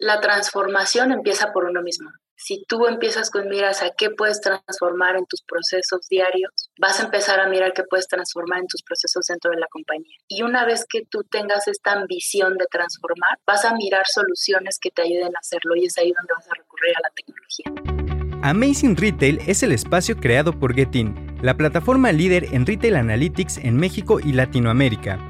La 0.00 0.18
transformación 0.22 1.12
empieza 1.12 1.52
por 1.52 1.66
uno 1.66 1.82
mismo. 1.82 2.08
Si 2.34 2.64
tú 2.66 2.86
empiezas 2.86 3.28
con 3.30 3.50
miras 3.50 3.82
a 3.82 3.90
qué 3.90 4.08
puedes 4.08 4.40
transformar 4.40 5.14
en 5.16 5.26
tus 5.26 5.42
procesos 5.42 6.08
diarios, 6.08 6.70
vas 6.80 7.00
a 7.00 7.02
empezar 7.04 7.38
a 7.38 7.50
mirar 7.50 7.74
qué 7.74 7.82
puedes 7.82 8.08
transformar 8.08 8.60
en 8.60 8.66
tus 8.66 8.82
procesos 8.82 9.26
dentro 9.26 9.50
de 9.50 9.58
la 9.58 9.66
compañía. 9.70 10.16
Y 10.26 10.40
una 10.42 10.64
vez 10.64 10.86
que 10.88 11.02
tú 11.04 11.22
tengas 11.30 11.68
esta 11.68 11.92
ambición 11.92 12.56
de 12.56 12.64
transformar, 12.70 13.36
vas 13.46 13.66
a 13.66 13.74
mirar 13.74 14.06
soluciones 14.06 14.78
que 14.80 14.90
te 14.90 15.02
ayuden 15.02 15.36
a 15.36 15.38
hacerlo 15.38 15.76
y 15.76 15.84
es 15.84 15.98
ahí 15.98 16.14
donde 16.16 16.32
vas 16.34 16.48
a 16.48 16.54
recurrir 16.54 16.94
a 16.96 17.00
la 17.02 17.10
tecnología. 17.10 18.40
Amazing 18.42 18.96
Retail 18.96 19.38
es 19.46 19.62
el 19.62 19.72
espacio 19.72 20.16
creado 20.16 20.58
por 20.58 20.74
Getin, 20.74 21.36
la 21.42 21.58
plataforma 21.58 22.10
líder 22.10 22.46
en 22.54 22.64
retail 22.64 22.96
analytics 22.96 23.58
en 23.58 23.76
México 23.76 24.18
y 24.18 24.32
Latinoamérica 24.32 25.29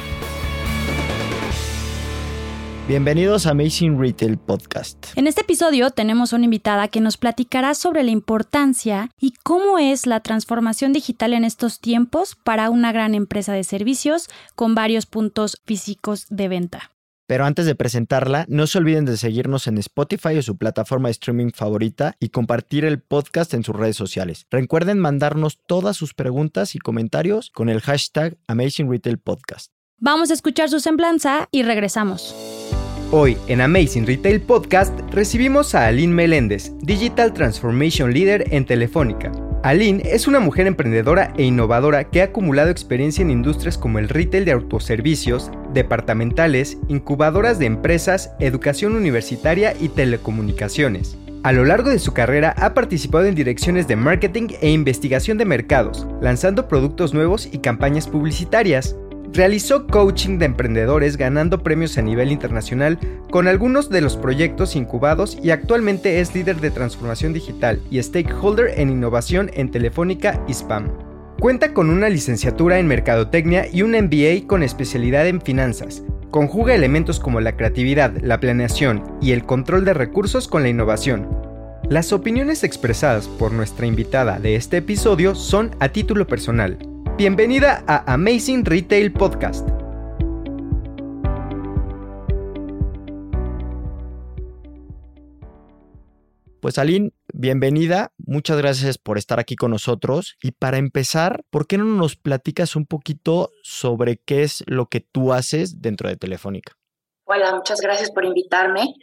Bienvenidos 2.87 3.45
a 3.45 3.51
Amazing 3.51 3.99
Retail 3.99 4.37
Podcast. 4.37 5.15
En 5.15 5.27
este 5.27 5.41
episodio 5.41 5.91
tenemos 5.91 6.33
una 6.33 6.45
invitada 6.45 6.87
que 6.87 6.99
nos 6.99 7.15
platicará 7.15 7.75
sobre 7.75 8.03
la 8.03 8.09
importancia 8.09 9.11
y 9.19 9.33
cómo 9.43 9.77
es 9.77 10.07
la 10.07 10.19
transformación 10.21 10.91
digital 10.91 11.33
en 11.33 11.45
estos 11.45 11.79
tiempos 11.79 12.35
para 12.43 12.71
una 12.71 12.91
gran 12.91 13.13
empresa 13.13 13.53
de 13.53 13.63
servicios 13.63 14.29
con 14.55 14.73
varios 14.73 15.05
puntos 15.05 15.61
físicos 15.63 16.25
de 16.29 16.47
venta. 16.47 16.91
Pero 17.27 17.45
antes 17.45 17.65
de 17.65 17.75
presentarla, 17.75 18.45
no 18.49 18.65
se 18.67 18.79
olviden 18.79 19.05
de 19.05 19.15
seguirnos 19.15 19.67
en 19.67 19.77
Spotify 19.77 20.37
o 20.37 20.41
su 20.41 20.57
plataforma 20.57 21.07
de 21.07 21.13
streaming 21.13 21.51
favorita 21.53 22.15
y 22.19 22.29
compartir 22.29 22.83
el 22.83 22.99
podcast 22.99 23.53
en 23.53 23.63
sus 23.63 23.75
redes 23.75 23.95
sociales. 23.95 24.47
Recuerden 24.49 24.99
mandarnos 24.99 25.59
todas 25.65 25.95
sus 25.95 26.13
preguntas 26.13 26.75
y 26.75 26.79
comentarios 26.79 27.51
con 27.51 27.69
el 27.69 27.79
hashtag 27.79 28.37
Amazing 28.47 28.89
Retail 28.89 29.19
Podcast. 29.19 29.71
Vamos 29.97 30.31
a 30.31 30.33
escuchar 30.33 30.67
su 30.67 30.79
semblanza 30.79 31.47
y 31.51 31.61
regresamos. 31.61 32.35
Hoy 33.13 33.37
en 33.47 33.59
Amazing 33.59 34.07
Retail 34.07 34.39
Podcast 34.39 34.97
recibimos 35.11 35.75
a 35.75 35.87
Aline 35.87 36.13
Meléndez, 36.13 36.71
Digital 36.79 37.33
Transformation 37.33 38.13
Leader 38.13 38.45
en 38.51 38.65
Telefónica. 38.65 39.33
Aline 39.63 40.01
es 40.05 40.29
una 40.29 40.39
mujer 40.39 40.65
emprendedora 40.65 41.33
e 41.37 41.43
innovadora 41.43 42.05
que 42.05 42.21
ha 42.21 42.25
acumulado 42.25 42.69
experiencia 42.69 43.21
en 43.21 43.29
industrias 43.29 43.77
como 43.77 43.99
el 43.99 44.07
retail 44.07 44.45
de 44.45 44.53
autoservicios, 44.53 45.51
departamentales, 45.73 46.77
incubadoras 46.87 47.59
de 47.59 47.65
empresas, 47.65 48.31
educación 48.39 48.95
universitaria 48.95 49.75
y 49.77 49.89
telecomunicaciones. 49.89 51.17
A 51.43 51.51
lo 51.51 51.65
largo 51.65 51.89
de 51.89 51.99
su 51.99 52.13
carrera 52.13 52.55
ha 52.55 52.73
participado 52.73 53.25
en 53.25 53.35
direcciones 53.35 53.89
de 53.89 53.97
marketing 53.97 54.47
e 54.61 54.69
investigación 54.69 55.37
de 55.37 55.43
mercados, 55.43 56.07
lanzando 56.21 56.69
productos 56.69 57.13
nuevos 57.13 57.49
y 57.51 57.57
campañas 57.57 58.07
publicitarias. 58.07 58.95
Realizó 59.33 59.87
coaching 59.87 60.39
de 60.39 60.45
emprendedores 60.45 61.15
ganando 61.15 61.63
premios 61.63 61.97
a 61.97 62.01
nivel 62.01 62.33
internacional 62.33 62.99
con 63.29 63.47
algunos 63.47 63.89
de 63.89 64.01
los 64.01 64.17
proyectos 64.17 64.75
incubados 64.75 65.37
y 65.41 65.51
actualmente 65.51 66.19
es 66.19 66.35
líder 66.35 66.59
de 66.59 66.69
transformación 66.69 67.31
digital 67.31 67.79
y 67.89 68.03
stakeholder 68.03 68.77
en 68.77 68.89
innovación 68.89 69.49
en 69.53 69.71
Telefónica 69.71 70.43
y 70.49 70.51
Spam. 70.53 70.89
Cuenta 71.39 71.73
con 71.73 71.89
una 71.89 72.09
licenciatura 72.09 72.77
en 72.77 72.87
Mercadotecnia 72.87 73.67
y 73.71 73.83
un 73.83 73.91
MBA 73.91 74.47
con 74.47 74.63
especialidad 74.63 75.25
en 75.25 75.39
finanzas. 75.39 76.03
Conjuga 76.29 76.75
elementos 76.75 77.21
como 77.21 77.39
la 77.39 77.55
creatividad, 77.55 78.11
la 78.21 78.41
planeación 78.41 79.01
y 79.21 79.31
el 79.31 79.45
control 79.45 79.85
de 79.85 79.93
recursos 79.93 80.49
con 80.49 80.61
la 80.61 80.69
innovación. 80.69 81.29
Las 81.89 82.11
opiniones 82.11 82.65
expresadas 82.65 83.29
por 83.29 83.53
nuestra 83.53 83.85
invitada 83.85 84.39
de 84.39 84.55
este 84.55 84.77
episodio 84.77 85.35
son 85.35 85.71
a 85.79 85.89
título 85.89 86.27
personal 86.27 86.90
Bienvenida 87.21 87.83
a 87.85 88.13
Amazing 88.13 88.65
Retail 88.65 89.13
Podcast. 89.13 89.69
Pues 96.61 96.79
Aline, 96.79 97.11
bienvenida. 97.31 98.11
Muchas 98.17 98.57
gracias 98.57 98.97
por 98.97 99.19
estar 99.19 99.39
aquí 99.39 99.55
con 99.55 99.69
nosotros. 99.69 100.35
Y 100.41 100.53
para 100.53 100.79
empezar, 100.79 101.43
¿por 101.51 101.67
qué 101.67 101.77
no 101.77 101.85
nos 101.85 102.15
platicas 102.15 102.75
un 102.75 102.87
poquito 102.87 103.51
sobre 103.61 104.17
qué 104.17 104.41
es 104.41 104.63
lo 104.65 104.87
que 104.87 105.01
tú 105.01 105.31
haces 105.31 105.79
dentro 105.79 106.09
de 106.09 106.17
Telefónica? 106.17 106.80
Hola, 107.33 107.55
muchas 107.55 107.79
gracias 107.79 108.11
por 108.11 108.25
invitarme. 108.25 108.93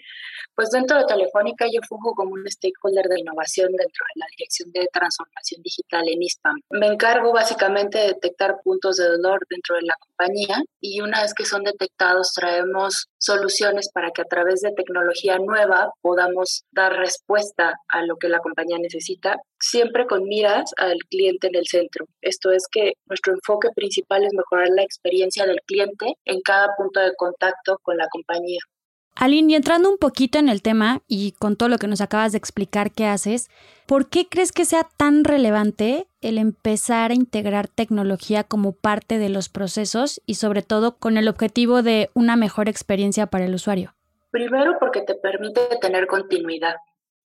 Pues 0.54 0.70
dentro 0.70 0.98
de 0.98 1.04
Telefónica 1.04 1.66
yo 1.72 1.80
funjo 1.88 2.14
como 2.14 2.32
un 2.32 2.44
stakeholder 2.50 3.06
de 3.06 3.20
innovación 3.20 3.68
dentro 3.70 4.04
de 4.12 4.20
la 4.20 4.26
Dirección 4.36 4.72
de 4.72 4.88
Transformación 4.92 5.62
Digital 5.62 6.02
en 6.08 6.20
ISPAM. 6.20 6.60
Me 6.70 6.88
encargo 6.88 7.32
básicamente 7.32 7.96
de 7.96 8.08
detectar 8.08 8.56
puntos 8.64 8.96
de 8.96 9.06
dolor 9.06 9.38
dentro 9.48 9.76
de 9.76 9.82
la 9.82 9.94
compañía 10.00 10.60
y 10.80 11.00
una 11.00 11.22
vez 11.22 11.32
que 11.32 11.44
son 11.44 11.62
detectados 11.62 12.32
traemos 12.34 13.06
soluciones 13.18 13.88
para 13.94 14.10
que 14.10 14.22
a 14.22 14.24
través 14.24 14.60
de 14.60 14.72
tecnología 14.72 15.38
nueva 15.38 15.92
podamos 16.02 16.64
dar 16.72 16.92
respuesta 16.96 17.74
a 17.86 18.02
lo 18.02 18.16
que 18.16 18.28
la 18.28 18.40
compañía 18.40 18.78
necesita, 18.78 19.36
siempre 19.60 20.06
con 20.06 20.24
miras 20.24 20.72
al 20.76 20.98
cliente 21.08 21.46
en 21.46 21.54
el 21.54 21.66
centro. 21.66 22.06
Esto 22.20 22.50
es 22.50 22.64
que 22.68 22.94
nuestro 23.06 23.32
enfoque 23.32 23.68
principal 23.76 24.24
es 24.24 24.34
mejorar 24.34 24.70
la 24.70 24.82
experiencia 24.82 25.46
del 25.46 25.60
cliente 25.66 26.14
en 26.24 26.40
cada 26.40 26.74
punto 26.76 26.98
de 26.98 27.14
contacto 27.16 27.78
con 27.82 27.96
la 27.96 28.08
compañía. 28.08 28.17
Aline, 29.14 29.52
y 29.52 29.56
entrando 29.56 29.90
un 29.90 29.98
poquito 29.98 30.38
en 30.38 30.48
el 30.48 30.62
tema 30.62 31.02
y 31.08 31.32
con 31.32 31.56
todo 31.56 31.68
lo 31.68 31.78
que 31.78 31.88
nos 31.88 32.00
acabas 32.00 32.30
de 32.30 32.38
explicar 32.38 32.92
qué 32.92 33.06
haces, 33.06 33.50
¿por 33.86 34.08
qué 34.08 34.28
crees 34.28 34.52
que 34.52 34.64
sea 34.64 34.86
tan 34.96 35.24
relevante 35.24 36.06
el 36.20 36.38
empezar 36.38 37.10
a 37.10 37.14
integrar 37.14 37.66
tecnología 37.66 38.44
como 38.44 38.72
parte 38.72 39.18
de 39.18 39.28
los 39.28 39.48
procesos 39.48 40.22
y 40.24 40.34
sobre 40.34 40.62
todo 40.62 40.98
con 40.98 41.16
el 41.16 41.26
objetivo 41.26 41.82
de 41.82 42.10
una 42.14 42.36
mejor 42.36 42.68
experiencia 42.68 43.26
para 43.26 43.46
el 43.46 43.54
usuario? 43.54 43.94
Primero 44.30 44.78
porque 44.78 45.02
te 45.02 45.16
permite 45.16 45.62
tener 45.80 46.06
continuidad, 46.06 46.76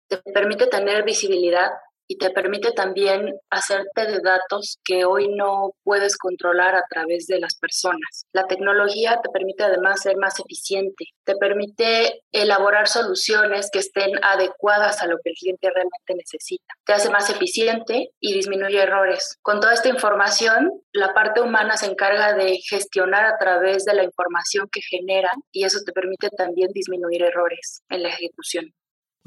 te 0.07 0.17
permite 0.17 0.65
tener 0.65 1.03
visibilidad 1.03 1.69
y 2.07 2.17
te 2.17 2.29
permite 2.29 2.71
también 2.71 3.37
hacerte 3.49 4.05
de 4.05 4.19
datos 4.21 4.79
que 4.83 5.05
hoy 5.05 5.27
no 5.29 5.73
puedes 5.83 6.17
controlar 6.17 6.75
a 6.75 6.83
través 6.89 7.27
de 7.27 7.39
las 7.39 7.55
personas. 7.55 8.25
La 8.33 8.45
tecnología 8.45 9.19
te 9.23 9.29
permite 9.29 9.63
además 9.63 10.01
ser 10.01 10.17
más 10.17 10.39
eficiente, 10.39 11.05
te 11.23 11.35
permite 11.35 12.21
elaborar 12.31 12.87
soluciones 12.87 13.69
que 13.71 13.79
estén 13.79 14.11
adecuadas 14.23 15.01
a 15.01 15.07
lo 15.07 15.17
que 15.23 15.31
el 15.31 15.35
cliente 15.35 15.69
realmente 15.69 16.15
necesita. 16.15 16.73
Te 16.85 16.93
hace 16.93 17.09
más 17.09 17.29
eficiente 17.29 18.11
y 18.19 18.33
disminuye 18.33 18.81
errores. 18.81 19.37
Con 19.41 19.59
toda 19.59 19.73
esta 19.73 19.89
información, 19.89 20.81
la 20.91 21.13
parte 21.13 21.41
humana 21.41 21.77
se 21.77 21.87
encarga 21.87 22.33
de 22.33 22.57
gestionar 22.57 23.25
a 23.25 23.37
través 23.37 23.85
de 23.85 23.95
la 23.95 24.03
información 24.03 24.67
que 24.71 24.81
genera 24.81 25.31
y 25.51 25.65
eso 25.65 25.79
te 25.85 25.91
permite 25.91 26.29
también 26.29 26.69
disminuir 26.71 27.23
errores 27.23 27.81
en 27.89 28.03
la 28.03 28.09
ejecución. 28.09 28.73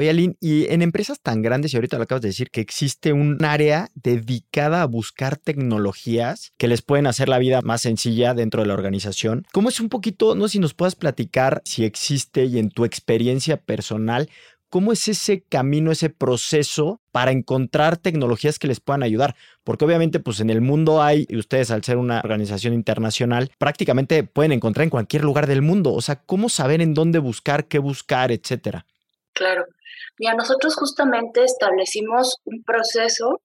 Oye, 0.01 0.11
Aline, 0.11 0.37
y 0.41 0.73
en 0.73 0.83
empresas 0.83 1.21
tan 1.21 1.43
grandes, 1.43 1.73
y 1.73 1.77
ahorita 1.77 1.97
lo 1.97 2.05
acabas 2.05 2.23
de 2.23 2.29
decir, 2.29 2.51
que 2.51 2.61
existe 2.61 3.13
un 3.13 3.45
área 3.45 3.89
dedicada 3.97 4.83
a 4.83 4.87
buscar 4.87 5.37
tecnologías 5.37 6.53
que 6.57 6.69
les 6.69 6.83
pueden 6.83 7.09
hacer 7.09 7.29
la 7.29 7.39
vida 7.39 7.63
más 7.63 7.81
sencilla 7.81 8.33
dentro 8.33 8.63
de 8.63 8.69
la 8.69 8.75
organización. 8.75 9.45
¿Cómo 9.53 9.69
es 9.71 9.81
un 9.81 9.89
poquito, 9.89 10.37
no 10.37 10.47
sé 10.47 10.53
si 10.53 10.59
nos 10.61 10.75
puedas 10.75 10.95
platicar 10.95 11.63
si 11.65 11.85
existe 11.85 12.45
y 12.45 12.61
en 12.61 12.71
tu 12.71 12.85
experiencia 12.85 13.57
personal, 13.57 14.29
¿Cómo 14.71 14.93
es 14.93 15.09
ese 15.09 15.41
camino, 15.49 15.91
ese 15.91 16.11
proceso 16.11 17.01
para 17.11 17.31
encontrar 17.31 17.97
tecnologías 17.97 18.59
que 18.59 18.69
les 18.69 18.81
puedan 18.81 19.03
ayudar? 19.03 19.35
Porque 19.65 19.87
obviamente 19.87 20.21
pues 20.21 20.41
en 20.41 20.51
el 20.51 20.61
mundo 20.61 21.03
hay, 21.03 21.25
y 21.27 21.39
ustedes 21.39 21.71
al 21.71 21.83
ser 21.83 21.97
una 21.97 22.21
organización 22.21 22.75
internacional, 22.75 23.51
prácticamente 23.57 24.25
pueden 24.25 24.53
encontrar 24.53 24.85
en 24.85 24.91
cualquier 24.91 25.25
lugar 25.25 25.47
del 25.47 25.63
mundo. 25.63 25.95
O 25.95 26.03
sea, 26.03 26.17
¿cómo 26.17 26.51
saber 26.51 26.83
en 26.83 26.93
dónde 26.93 27.19
buscar, 27.19 27.65
qué 27.65 27.79
buscar, 27.79 28.31
etcétera? 28.31 28.85
Claro. 29.33 29.65
Mira, 30.19 30.35
nosotros 30.35 30.75
justamente 30.75 31.45
establecimos 31.45 32.39
un 32.45 32.63
proceso 32.65 33.41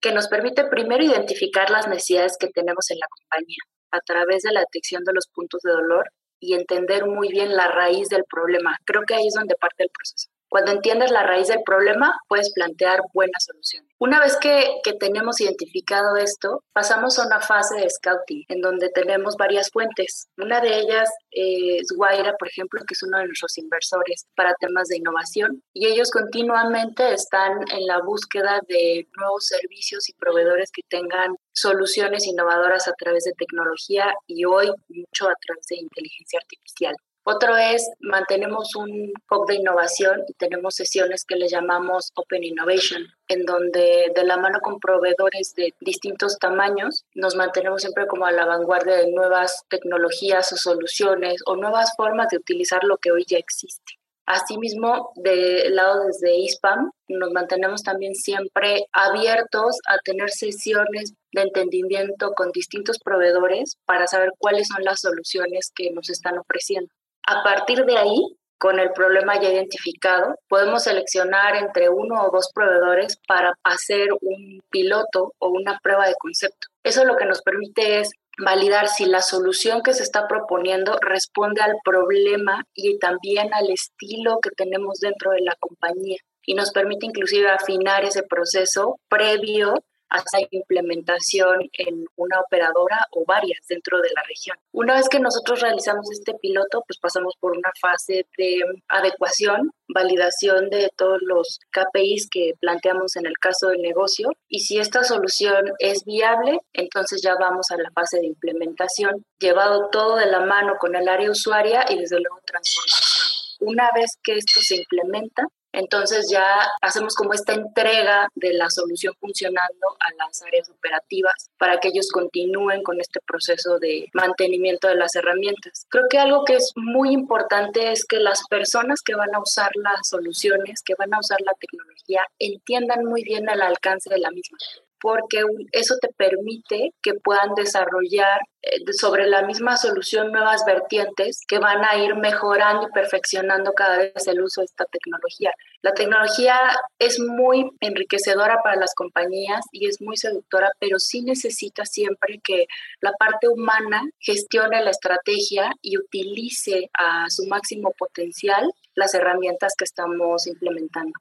que 0.00 0.12
nos 0.12 0.28
permite 0.28 0.64
primero 0.64 1.02
identificar 1.02 1.70
las 1.70 1.88
necesidades 1.88 2.36
que 2.38 2.48
tenemos 2.48 2.90
en 2.90 2.98
la 2.98 3.06
compañía 3.08 3.62
a 3.90 4.00
través 4.00 4.42
de 4.42 4.52
la 4.52 4.60
detección 4.60 5.02
de 5.04 5.14
los 5.14 5.28
puntos 5.32 5.60
de 5.62 5.72
dolor 5.72 6.10
y 6.40 6.54
entender 6.54 7.06
muy 7.06 7.28
bien 7.28 7.56
la 7.56 7.68
raíz 7.68 8.08
del 8.08 8.24
problema. 8.24 8.76
Creo 8.84 9.02
que 9.06 9.14
ahí 9.14 9.26
es 9.26 9.34
donde 9.34 9.56
parte 9.56 9.84
el 9.84 9.90
proceso. 9.90 10.28
Cuando 10.48 10.72
entiendes 10.72 11.10
la 11.10 11.24
raíz 11.24 11.48
del 11.48 11.62
problema, 11.64 12.18
puedes 12.26 12.52
plantear 12.52 13.00
buenas 13.12 13.44
soluciones. 13.44 13.90
Una 13.98 14.20
vez 14.20 14.36
que, 14.36 14.80
que, 14.82 14.94
tenemos 14.94 15.40
identificado 15.40 16.16
esto, 16.16 16.62
pasamos 16.72 17.18
a 17.18 17.26
una 17.26 17.40
fase 17.40 17.80
de 17.80 17.90
scouting, 17.90 18.44
en 18.48 18.60
donde 18.60 18.88
tenemos 18.90 19.36
varias 19.36 19.70
fuentes. 19.70 20.28
Una 20.36 20.60
de 20.60 20.78
ellas 20.78 21.10
es 21.30 21.88
Guaira, 21.94 22.34
por 22.38 22.48
ejemplo, 22.48 22.80
que 22.86 22.94
es 22.94 23.02
uno 23.02 23.18
de 23.18 23.26
nuestros 23.26 23.58
inversores 23.58 24.26
para 24.34 24.54
temas 24.60 24.88
de 24.88 24.96
innovación, 24.96 25.62
y 25.72 25.86
ellos 25.86 26.10
continuamente 26.10 27.12
están 27.12 27.52
en 27.72 27.86
la 27.86 28.00
búsqueda 28.00 28.60
de 28.68 29.06
nuevos 29.16 29.46
servicios 29.46 30.08
y 30.08 30.14
proveedores 30.14 30.70
que 30.72 30.82
tengan 30.88 31.34
soluciones 31.52 32.26
innovadoras 32.26 32.88
a 32.88 32.92
través 32.92 33.24
de 33.24 33.32
tecnología 33.32 34.14
y 34.26 34.44
hoy 34.44 34.70
mucho 34.88 35.28
a 35.28 35.34
través 35.44 35.66
de 35.68 35.76
inteligencia 35.76 36.38
artificial. 36.38 36.94
Otro 37.30 37.58
es, 37.58 37.90
mantenemos 38.00 38.74
un 38.74 39.12
hub 39.30 39.46
de 39.46 39.56
innovación 39.56 40.22
y 40.28 40.32
tenemos 40.32 40.74
sesiones 40.76 41.26
que 41.26 41.36
le 41.36 41.46
llamamos 41.46 42.10
Open 42.14 42.42
Innovation, 42.42 43.02
en 43.28 43.44
donde 43.44 44.10
de 44.14 44.24
la 44.24 44.38
mano 44.38 44.60
con 44.62 44.80
proveedores 44.80 45.52
de 45.54 45.74
distintos 45.78 46.38
tamaños 46.38 47.04
nos 47.14 47.36
mantenemos 47.36 47.82
siempre 47.82 48.06
como 48.06 48.24
a 48.24 48.32
la 48.32 48.46
vanguardia 48.46 48.96
de 48.96 49.12
nuevas 49.12 49.62
tecnologías 49.68 50.50
o 50.54 50.56
soluciones 50.56 51.42
o 51.44 51.56
nuevas 51.56 51.92
formas 51.98 52.28
de 52.30 52.38
utilizar 52.38 52.82
lo 52.84 52.96
que 52.96 53.12
hoy 53.12 53.26
ya 53.28 53.36
existe. 53.36 53.98
Asimismo, 54.24 55.12
del 55.16 55.76
lado 55.76 56.04
desde 56.06 56.34
ISPAM, 56.34 56.90
nos 57.08 57.30
mantenemos 57.32 57.82
también 57.82 58.14
siempre 58.14 58.86
abiertos 58.92 59.76
a 59.86 59.98
tener 60.02 60.30
sesiones 60.30 61.12
de 61.32 61.42
entendimiento 61.42 62.32
con 62.34 62.52
distintos 62.52 62.98
proveedores 62.98 63.76
para 63.84 64.06
saber 64.06 64.30
cuáles 64.38 64.68
son 64.68 64.82
las 64.82 65.00
soluciones 65.00 65.70
que 65.74 65.90
nos 65.90 66.08
están 66.08 66.38
ofreciendo. 66.38 66.90
A 67.30 67.42
partir 67.42 67.84
de 67.84 67.98
ahí, 67.98 68.38
con 68.56 68.78
el 68.78 68.90
problema 68.92 69.38
ya 69.38 69.50
identificado, 69.50 70.36
podemos 70.48 70.84
seleccionar 70.84 71.56
entre 71.56 71.90
uno 71.90 72.24
o 72.24 72.30
dos 72.30 72.48
proveedores 72.54 73.18
para 73.28 73.52
hacer 73.64 74.08
un 74.22 74.62
piloto 74.70 75.34
o 75.38 75.48
una 75.50 75.78
prueba 75.82 76.08
de 76.08 76.14
concepto. 76.18 76.68
Eso 76.82 77.04
lo 77.04 77.16
que 77.18 77.26
nos 77.26 77.42
permite 77.42 78.00
es 78.00 78.12
validar 78.38 78.88
si 78.88 79.04
la 79.04 79.20
solución 79.20 79.82
que 79.82 79.92
se 79.92 80.04
está 80.04 80.26
proponiendo 80.26 80.96
responde 81.02 81.60
al 81.60 81.74
problema 81.84 82.64
y 82.72 82.98
también 82.98 83.52
al 83.52 83.68
estilo 83.68 84.38
que 84.42 84.50
tenemos 84.56 84.98
dentro 84.98 85.32
de 85.32 85.42
la 85.42 85.54
compañía 85.60 86.16
y 86.46 86.54
nos 86.54 86.70
permite 86.70 87.04
inclusive 87.04 87.50
afinar 87.50 88.06
ese 88.06 88.22
proceso 88.22 88.98
previo 89.10 89.74
hasta 90.08 90.38
implementación 90.50 91.68
en 91.72 92.06
una 92.16 92.40
operadora 92.40 93.06
o 93.12 93.24
varias 93.26 93.60
dentro 93.68 94.00
de 94.00 94.08
la 94.14 94.22
región. 94.26 94.56
Una 94.72 94.94
vez 94.94 95.08
que 95.08 95.20
nosotros 95.20 95.60
realizamos 95.60 96.10
este 96.10 96.34
piloto, 96.34 96.82
pues 96.86 96.98
pasamos 96.98 97.34
por 97.40 97.56
una 97.56 97.70
fase 97.80 98.26
de 98.36 98.60
adecuación, 98.88 99.70
validación 99.88 100.70
de 100.70 100.90
todos 100.96 101.18
los 101.22 101.58
KPIs 101.70 102.28
que 102.30 102.52
planteamos 102.60 103.16
en 103.16 103.26
el 103.26 103.38
caso 103.38 103.68
del 103.68 103.82
negocio 103.82 104.30
y 104.48 104.60
si 104.60 104.78
esta 104.78 105.04
solución 105.04 105.72
es 105.78 106.04
viable, 106.04 106.58
entonces 106.72 107.20
ya 107.22 107.34
vamos 107.38 107.70
a 107.70 107.76
la 107.76 107.90
fase 107.90 108.18
de 108.18 108.26
implementación, 108.26 109.24
llevado 109.38 109.88
todo 109.90 110.16
de 110.16 110.26
la 110.26 110.40
mano 110.40 110.74
con 110.78 110.94
el 110.94 111.08
área 111.08 111.30
usuaria 111.30 111.84
y 111.88 111.98
desde 111.98 112.20
luego 112.20 112.40
transformación. 112.44 113.28
Una 113.60 113.90
vez 113.94 114.18
que 114.22 114.34
esto 114.34 114.60
se 114.60 114.76
implementa, 114.76 115.42
entonces 115.72 116.28
ya 116.30 116.44
hacemos 116.80 117.14
como 117.14 117.32
esta 117.34 117.54
entrega 117.54 118.28
de 118.34 118.52
la 118.54 118.70
solución 118.70 119.14
funcionando 119.20 119.86
a 120.00 120.24
las 120.24 120.42
áreas 120.42 120.68
operativas 120.70 121.50
para 121.58 121.78
que 121.78 121.88
ellos 121.88 122.08
continúen 122.12 122.82
con 122.82 123.00
este 123.00 123.20
proceso 123.26 123.78
de 123.78 124.08
mantenimiento 124.12 124.88
de 124.88 124.96
las 124.96 125.14
herramientas. 125.14 125.86
Creo 125.88 126.04
que 126.08 126.18
algo 126.18 126.44
que 126.44 126.56
es 126.56 126.72
muy 126.76 127.12
importante 127.12 127.92
es 127.92 128.04
que 128.04 128.18
las 128.18 128.42
personas 128.48 129.00
que 129.02 129.14
van 129.14 129.34
a 129.34 129.40
usar 129.40 129.70
las 129.74 130.08
soluciones, 130.08 130.82
que 130.82 130.94
van 130.98 131.14
a 131.14 131.20
usar 131.20 131.38
la 131.44 131.54
tecnología, 131.54 132.22
entiendan 132.38 133.04
muy 133.04 133.22
bien 133.22 133.48
el 133.48 133.62
alcance 133.62 134.10
de 134.10 134.18
la 134.18 134.30
misma 134.30 134.58
porque 135.00 135.42
eso 135.72 135.96
te 136.00 136.08
permite 136.08 136.94
que 137.02 137.14
puedan 137.14 137.54
desarrollar 137.54 138.40
eh, 138.62 138.92
sobre 138.92 139.26
la 139.26 139.42
misma 139.42 139.76
solución 139.76 140.32
nuevas 140.32 140.64
vertientes 140.66 141.42
que 141.46 141.58
van 141.58 141.84
a 141.84 141.96
ir 141.96 142.16
mejorando 142.16 142.88
y 142.88 142.92
perfeccionando 142.92 143.72
cada 143.72 143.98
vez 143.98 144.26
el 144.26 144.42
uso 144.42 144.60
de 144.60 144.66
esta 144.66 144.84
tecnología. 144.86 145.52
La 145.82 145.92
tecnología 145.92 146.58
es 146.98 147.20
muy 147.20 147.70
enriquecedora 147.80 148.60
para 148.62 148.76
las 148.76 148.94
compañías 148.94 149.64
y 149.72 149.86
es 149.86 150.00
muy 150.00 150.16
seductora, 150.16 150.72
pero 150.80 150.98
sí 150.98 151.22
necesita 151.22 151.84
siempre 151.84 152.40
que 152.42 152.66
la 153.00 153.12
parte 153.12 153.48
humana 153.48 154.02
gestione 154.18 154.82
la 154.82 154.90
estrategia 154.90 155.72
y 155.82 155.98
utilice 155.98 156.90
a 156.94 157.26
su 157.28 157.46
máximo 157.46 157.92
potencial 157.96 158.68
las 158.94 159.14
herramientas 159.14 159.74
que 159.78 159.84
estamos 159.84 160.46
implementando. 160.46 161.12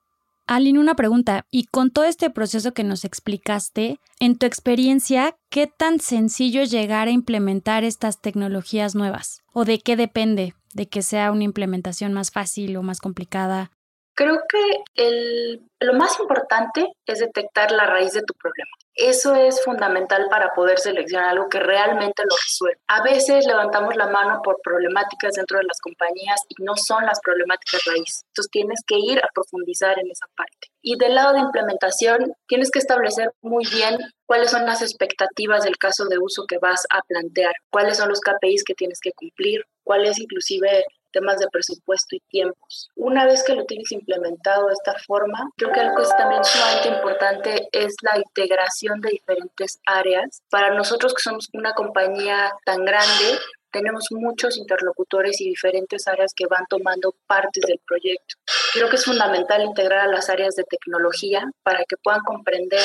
Aline, 0.48 0.80
una 0.80 0.96
pregunta. 0.96 1.46
Y 1.52 1.66
con 1.66 1.92
todo 1.92 2.06
este 2.06 2.30
proceso 2.30 2.74
que 2.74 2.86
nos 2.86 3.04
explicaste, 3.04 4.00
en 4.22 4.38
tu 4.38 4.46
experiencia, 4.46 5.36
¿qué 5.50 5.68
tan 5.68 6.00
sencillo 6.00 6.62
es 6.62 6.72
llegar 6.72 7.10
a 7.10 7.12
implementar 7.12 7.84
estas 7.84 8.22
tecnologías 8.22 8.96
nuevas? 8.96 9.42
¿O 9.52 9.66
de 9.66 9.80
qué 9.80 9.98
depende? 9.98 10.54
¿De 10.74 10.88
que 10.88 11.02
sea 11.02 11.32
una 11.32 11.44
implementación 11.44 12.14
más 12.14 12.32
fácil 12.32 12.78
o 12.78 12.82
más 12.82 13.02
complicada? 13.02 13.72
Creo 14.16 14.38
que 14.50 15.60
lo 15.80 15.94
más 15.94 16.18
importante 16.20 16.88
es 17.06 17.20
detectar 17.20 17.72
la 17.72 17.86
raíz 17.86 18.14
de 18.14 18.22
tu 18.22 18.34
problema. 18.34 18.72
Eso 18.98 19.36
es 19.36 19.64
fundamental 19.64 20.26
para 20.28 20.56
poder 20.56 20.80
seleccionar 20.80 21.30
algo 21.30 21.50
que 21.50 21.60
realmente 21.60 22.24
lo 22.28 22.36
resuelva. 22.36 22.82
A 22.88 23.04
veces 23.04 23.46
levantamos 23.46 23.96
la 23.96 24.08
mano 24.08 24.42
por 24.44 24.60
problemáticas 24.64 25.36
dentro 25.36 25.60
de 25.60 25.66
las 25.66 25.80
compañías 25.80 26.42
y 26.50 26.64
no 26.64 26.76
son 26.76 27.06
las 27.06 27.20
problemáticas 27.20 27.86
raíz. 27.86 28.24
Entonces 28.30 28.50
tienes 28.52 28.80
que 28.88 28.96
ir 28.98 29.20
a 29.20 29.30
profundizar 29.36 30.00
en 30.00 30.10
esa 30.10 30.26
parte. 30.36 30.72
Y 30.82 30.98
del 30.98 31.14
lado 31.14 31.34
de 31.34 31.42
implementación, 31.42 32.34
tienes 32.48 32.72
que 32.72 32.80
establecer 32.80 33.32
muy 33.42 33.66
bien 33.68 34.00
cuáles 34.26 34.50
son 34.50 34.66
las 34.66 34.82
expectativas 34.82 35.64
del 35.64 35.78
caso 35.78 36.06
de 36.06 36.18
uso 36.18 36.46
que 36.48 36.58
vas 36.58 36.82
a 36.90 37.02
plantear, 37.04 37.54
cuáles 37.70 37.98
son 37.98 38.10
los 38.10 38.20
KPIs 38.20 38.64
que 38.64 38.74
tienes 38.74 39.00
que 39.00 39.12
cumplir, 39.12 39.64
cuál 39.84 40.06
es 40.06 40.20
inclusive 40.20 40.86
temas 41.12 41.40
de 41.40 41.48
presupuesto 41.52 42.16
y 42.16 42.20
tiempos. 42.30 42.90
Una 42.96 43.26
vez 43.26 43.44
que 43.44 43.56
lo 43.56 43.66
tienes 43.66 43.92
implementado 43.92 44.68
de 44.68 44.74
esta 44.74 44.96
forma, 45.06 45.50
creo 45.56 45.72
que 45.72 45.80
algo 45.80 45.96
que 45.96 46.04
es 46.04 46.18
también 46.18 46.44
sumamente 46.44 46.90
importante 46.90 47.68
es 47.72 47.96
la 48.02 48.18
integración 48.18 49.02
de 49.02 49.10
diferentes 49.10 49.80
áreas. 49.86 50.42
Para 50.50 50.74
nosotros 50.74 51.14
que 51.14 51.22
somos 51.22 51.50
una 51.54 51.74
compañía 51.74 52.52
tan 52.66 52.86
grande, 52.86 53.40
tenemos 53.72 54.06
muchos 54.12 54.58
interlocutores 54.58 55.40
y 55.42 55.50
diferentes 55.50 56.08
áreas 56.08 56.34
que 56.36 56.48
van 56.48 56.66
tomando 56.70 57.14
partes 57.28 57.64
del 57.68 57.80
proyecto. 57.86 58.36
Creo 58.74 58.90
que 58.90 58.96
es 58.96 59.06
fundamental 59.06 59.64
integrar 59.64 60.00
a 60.00 60.12
las 60.12 60.30
áreas 60.30 60.56
de 60.56 60.64
tecnología 60.64 61.44
para 61.64 61.80
que 61.80 61.98
puedan 61.98 62.22
comprender 62.22 62.82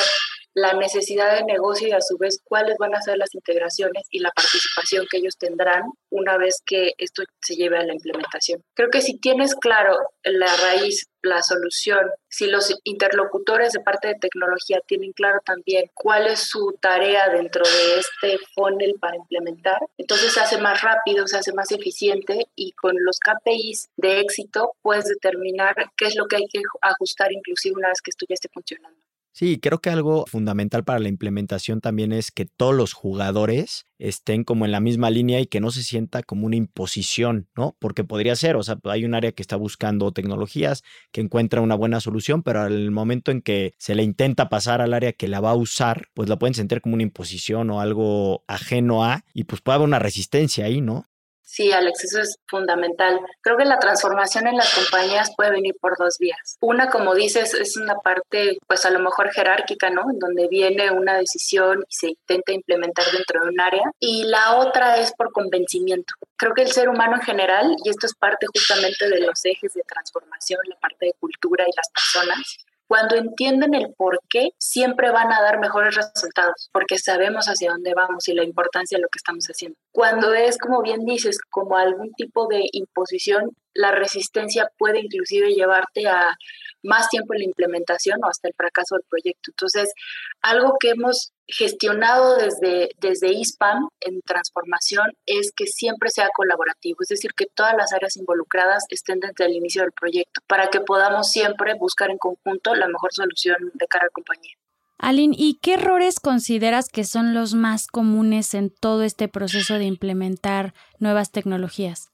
la 0.54 0.74
necesidad 0.74 1.36
de 1.36 1.44
negocio 1.44 1.88
y 1.88 1.92
a 1.92 2.00
su 2.00 2.18
vez 2.18 2.40
cuáles 2.44 2.76
van 2.78 2.94
a 2.94 3.02
ser 3.02 3.16
las 3.16 3.34
integraciones 3.34 4.04
y 4.10 4.20
la 4.20 4.30
participación 4.30 5.06
que 5.10 5.18
ellos 5.18 5.36
tendrán 5.38 5.82
una 6.10 6.36
vez 6.36 6.62
que 6.64 6.92
esto 6.98 7.22
se 7.40 7.56
lleve 7.56 7.78
a 7.78 7.84
la 7.84 7.94
implementación. 7.94 8.62
Creo 8.74 8.90
que 8.90 9.00
si 9.00 9.18
tienes 9.18 9.54
claro 9.54 9.96
la 10.24 10.54
raíz, 10.56 11.06
la 11.22 11.42
solución, 11.42 12.10
si 12.28 12.46
los 12.46 12.74
interlocutores 12.84 13.72
de 13.72 13.80
parte 13.80 14.08
de 14.08 14.14
tecnología 14.16 14.80
tienen 14.86 15.12
claro 15.12 15.38
también 15.44 15.90
cuál 15.94 16.26
es 16.26 16.40
su 16.40 16.76
tarea 16.80 17.28
dentro 17.30 17.62
de 17.64 18.00
este 18.00 18.44
funnel 18.54 18.96
para 19.00 19.16
implementar, 19.16 19.78
entonces 19.96 20.32
se 20.32 20.40
hace 20.40 20.58
más 20.58 20.82
rápido, 20.82 21.26
se 21.26 21.38
hace 21.38 21.52
más 21.52 21.70
eficiente 21.70 22.48
y 22.56 22.72
con 22.72 22.94
los 23.04 23.18
KPIs 23.20 23.88
de 23.96 24.20
éxito 24.20 24.72
puedes 24.82 25.04
determinar 25.04 25.74
qué 25.96 26.06
es 26.06 26.16
lo 26.16 26.26
que 26.26 26.36
hay 26.36 26.46
que 26.52 26.60
ajustar 26.82 27.32
inclusive 27.32 27.76
una 27.76 27.88
vez 27.88 28.02
que 28.02 28.10
esto 28.10 28.26
ya 28.28 28.34
esté 28.34 28.48
funcionando. 28.52 28.98
Sí, 29.34 29.58
creo 29.58 29.80
que 29.80 29.88
algo 29.88 30.26
fundamental 30.26 30.84
para 30.84 30.98
la 30.98 31.08
implementación 31.08 31.80
también 31.80 32.12
es 32.12 32.30
que 32.30 32.44
todos 32.44 32.74
los 32.74 32.92
jugadores 32.92 33.86
estén 33.98 34.44
como 34.44 34.66
en 34.66 34.72
la 34.72 34.80
misma 34.80 35.08
línea 35.08 35.40
y 35.40 35.46
que 35.46 35.60
no 35.60 35.70
se 35.70 35.82
sienta 35.82 36.22
como 36.22 36.44
una 36.46 36.56
imposición, 36.56 37.48
¿no? 37.56 37.74
Porque 37.80 38.04
podría 38.04 38.36
ser, 38.36 38.56
o 38.56 38.62
sea, 38.62 38.78
hay 38.84 39.06
un 39.06 39.14
área 39.14 39.32
que 39.32 39.40
está 39.42 39.56
buscando 39.56 40.12
tecnologías, 40.12 40.82
que 41.12 41.22
encuentra 41.22 41.62
una 41.62 41.76
buena 41.76 42.00
solución, 42.00 42.42
pero 42.42 42.60
al 42.60 42.90
momento 42.90 43.30
en 43.30 43.40
que 43.40 43.72
se 43.78 43.94
le 43.94 44.02
intenta 44.02 44.50
pasar 44.50 44.82
al 44.82 44.92
área 44.92 45.14
que 45.14 45.28
la 45.28 45.40
va 45.40 45.50
a 45.52 45.54
usar, 45.56 46.08
pues 46.12 46.28
la 46.28 46.38
pueden 46.38 46.54
sentir 46.54 46.82
como 46.82 46.94
una 46.94 47.02
imposición 47.02 47.70
o 47.70 47.80
algo 47.80 48.44
ajeno 48.48 49.02
a, 49.02 49.24
y 49.32 49.44
pues 49.44 49.62
puede 49.62 49.76
haber 49.76 49.88
una 49.88 49.98
resistencia 49.98 50.66
ahí, 50.66 50.82
¿no? 50.82 51.06
Sí, 51.52 51.70
Alex, 51.70 52.04
eso 52.04 52.22
es 52.22 52.38
fundamental. 52.48 53.20
Creo 53.42 53.58
que 53.58 53.66
la 53.66 53.78
transformación 53.78 54.46
en 54.46 54.56
las 54.56 54.74
compañías 54.74 55.34
puede 55.36 55.50
venir 55.50 55.74
por 55.78 55.98
dos 55.98 56.16
vías. 56.18 56.56
Una, 56.62 56.88
como 56.88 57.14
dices, 57.14 57.52
es 57.52 57.76
una 57.76 57.96
parte, 57.96 58.56
pues 58.66 58.86
a 58.86 58.90
lo 58.90 59.00
mejor 59.00 59.30
jerárquica, 59.30 59.90
¿no? 59.90 60.10
En 60.10 60.18
donde 60.18 60.48
viene 60.48 60.90
una 60.90 61.18
decisión 61.18 61.84
y 61.86 61.94
se 61.94 62.08
intenta 62.08 62.52
implementar 62.52 63.04
dentro 63.12 63.42
de 63.42 63.50
un 63.50 63.60
área. 63.60 63.82
Y 64.00 64.24
la 64.24 64.56
otra 64.56 64.96
es 64.96 65.12
por 65.12 65.30
convencimiento. 65.30 66.14
Creo 66.38 66.54
que 66.54 66.62
el 66.62 66.72
ser 66.72 66.88
humano 66.88 67.16
en 67.16 67.22
general, 67.22 67.76
y 67.84 67.90
esto 67.90 68.06
es 68.06 68.14
parte 68.14 68.46
justamente 68.46 69.10
de 69.10 69.20
los 69.20 69.44
ejes 69.44 69.74
de 69.74 69.82
transformación, 69.86 70.60
la 70.70 70.76
parte 70.76 71.04
de 71.04 71.14
cultura 71.20 71.66
y 71.68 71.76
las 71.76 71.90
personas, 71.90 72.64
cuando 72.92 73.16
entienden 73.16 73.72
el 73.72 73.94
por 73.96 74.18
qué, 74.28 74.50
siempre 74.58 75.10
van 75.10 75.32
a 75.32 75.40
dar 75.40 75.58
mejores 75.58 75.96
resultados, 75.96 76.68
porque 76.74 76.98
sabemos 76.98 77.46
hacia 77.46 77.70
dónde 77.70 77.94
vamos 77.94 78.28
y 78.28 78.34
la 78.34 78.44
importancia 78.44 78.98
de 78.98 79.00
lo 79.00 79.08
que 79.08 79.16
estamos 79.16 79.46
haciendo. 79.46 79.78
Cuando 79.92 80.34
es, 80.34 80.58
como 80.58 80.82
bien 80.82 81.06
dices, 81.06 81.38
como 81.48 81.78
algún 81.78 82.12
tipo 82.12 82.48
de 82.48 82.68
imposición, 82.72 83.56
la 83.72 83.92
resistencia 83.92 84.68
puede 84.76 85.00
inclusive 85.00 85.54
llevarte 85.54 86.06
a 86.06 86.36
más 86.82 87.08
tiempo 87.08 87.32
en 87.32 87.38
la 87.38 87.46
implementación 87.46 88.22
o 88.22 88.28
hasta 88.28 88.48
el 88.48 88.54
fracaso 88.54 88.96
del 88.96 89.04
proyecto. 89.08 89.52
Entonces, 89.52 89.94
algo 90.42 90.76
que 90.78 90.90
hemos 90.90 91.32
gestionado 91.52 92.36
desde, 92.36 92.90
desde 92.98 93.32
ISPAM 93.32 93.88
en 94.00 94.20
transformación 94.22 95.12
es 95.26 95.52
que 95.54 95.66
siempre 95.66 96.10
sea 96.10 96.28
colaborativo, 96.34 96.98
es 97.00 97.08
decir, 97.08 97.32
que 97.34 97.46
todas 97.46 97.74
las 97.76 97.92
áreas 97.92 98.16
involucradas 98.16 98.84
estén 98.88 99.20
desde 99.20 99.44
el 99.44 99.56
inicio 99.56 99.82
del 99.82 99.92
proyecto 99.92 100.40
para 100.46 100.68
que 100.68 100.80
podamos 100.80 101.30
siempre 101.30 101.74
buscar 101.74 102.10
en 102.10 102.18
conjunto 102.18 102.74
la 102.74 102.88
mejor 102.88 103.12
solución 103.12 103.56
de 103.74 103.86
cara 103.86 104.04
a 104.04 104.06
la 104.06 104.12
compañía. 104.12 104.54
Aline, 104.98 105.34
¿y 105.36 105.58
qué 105.60 105.74
errores 105.74 106.20
consideras 106.20 106.88
que 106.88 107.04
son 107.04 107.34
los 107.34 107.54
más 107.54 107.88
comunes 107.88 108.54
en 108.54 108.70
todo 108.70 109.02
este 109.02 109.26
proceso 109.26 109.74
de 109.74 109.84
implementar 109.84 110.74
nuevas 110.98 111.32
tecnologías? 111.32 112.12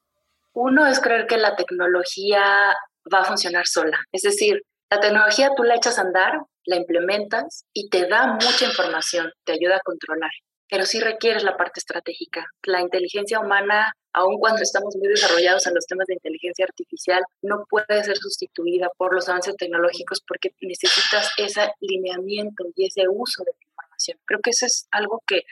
Uno 0.54 0.86
es 0.86 0.98
creer 0.98 1.26
que 1.26 1.36
la 1.36 1.54
tecnología 1.54 2.74
va 3.12 3.20
a 3.20 3.24
funcionar 3.24 3.66
sola. 3.66 3.98
Es 4.10 4.22
decir, 4.22 4.62
la 4.90 5.00
tecnología 5.00 5.50
tú 5.56 5.64
la 5.64 5.76
echas 5.76 5.98
a 5.98 6.02
andar, 6.02 6.40
la 6.64 6.76
implementas 6.76 7.64
y 7.72 7.88
te 7.88 8.06
da 8.06 8.26
mucha 8.26 8.64
información, 8.64 9.32
te 9.44 9.52
ayuda 9.52 9.76
a 9.76 9.80
controlar, 9.80 10.30
pero 10.70 10.86
sí 10.86 11.00
requieres 11.00 11.42
la 11.42 11.56
parte 11.56 11.80
estratégica. 11.80 12.46
La 12.64 12.80
inteligencia 12.80 13.40
humana, 13.40 13.94
aun 14.12 14.38
cuando 14.38 14.62
estamos 14.62 14.96
muy 14.96 15.08
desarrollados 15.08 15.66
en 15.66 15.74
los 15.74 15.86
temas 15.86 16.06
de 16.06 16.14
inteligencia 16.14 16.64
artificial, 16.64 17.22
no 17.42 17.64
puede 17.68 18.04
ser 18.04 18.16
sustituida 18.16 18.88
por 18.96 19.14
los 19.14 19.28
avances 19.28 19.56
tecnológicos 19.56 20.22
porque 20.26 20.54
necesitas 20.60 21.32
ese 21.36 21.72
lineamiento 21.80 22.64
y 22.74 22.86
ese 22.86 23.08
uso 23.08 23.44
de 23.44 23.52
la 23.52 23.64
información. 23.66 24.18
Creo 24.24 24.40
que 24.42 24.50
eso 24.50 24.66
es 24.66 24.88
algo 24.90 25.22
que 25.26 25.42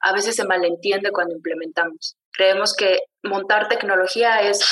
a 0.00 0.12
veces 0.12 0.36
se 0.36 0.44
malentiende 0.44 1.10
cuando 1.10 1.34
implementamos. 1.34 2.16
Creemos 2.32 2.74
que 2.74 3.00
montar 3.22 3.68
tecnología 3.68 4.40
es 4.42 4.64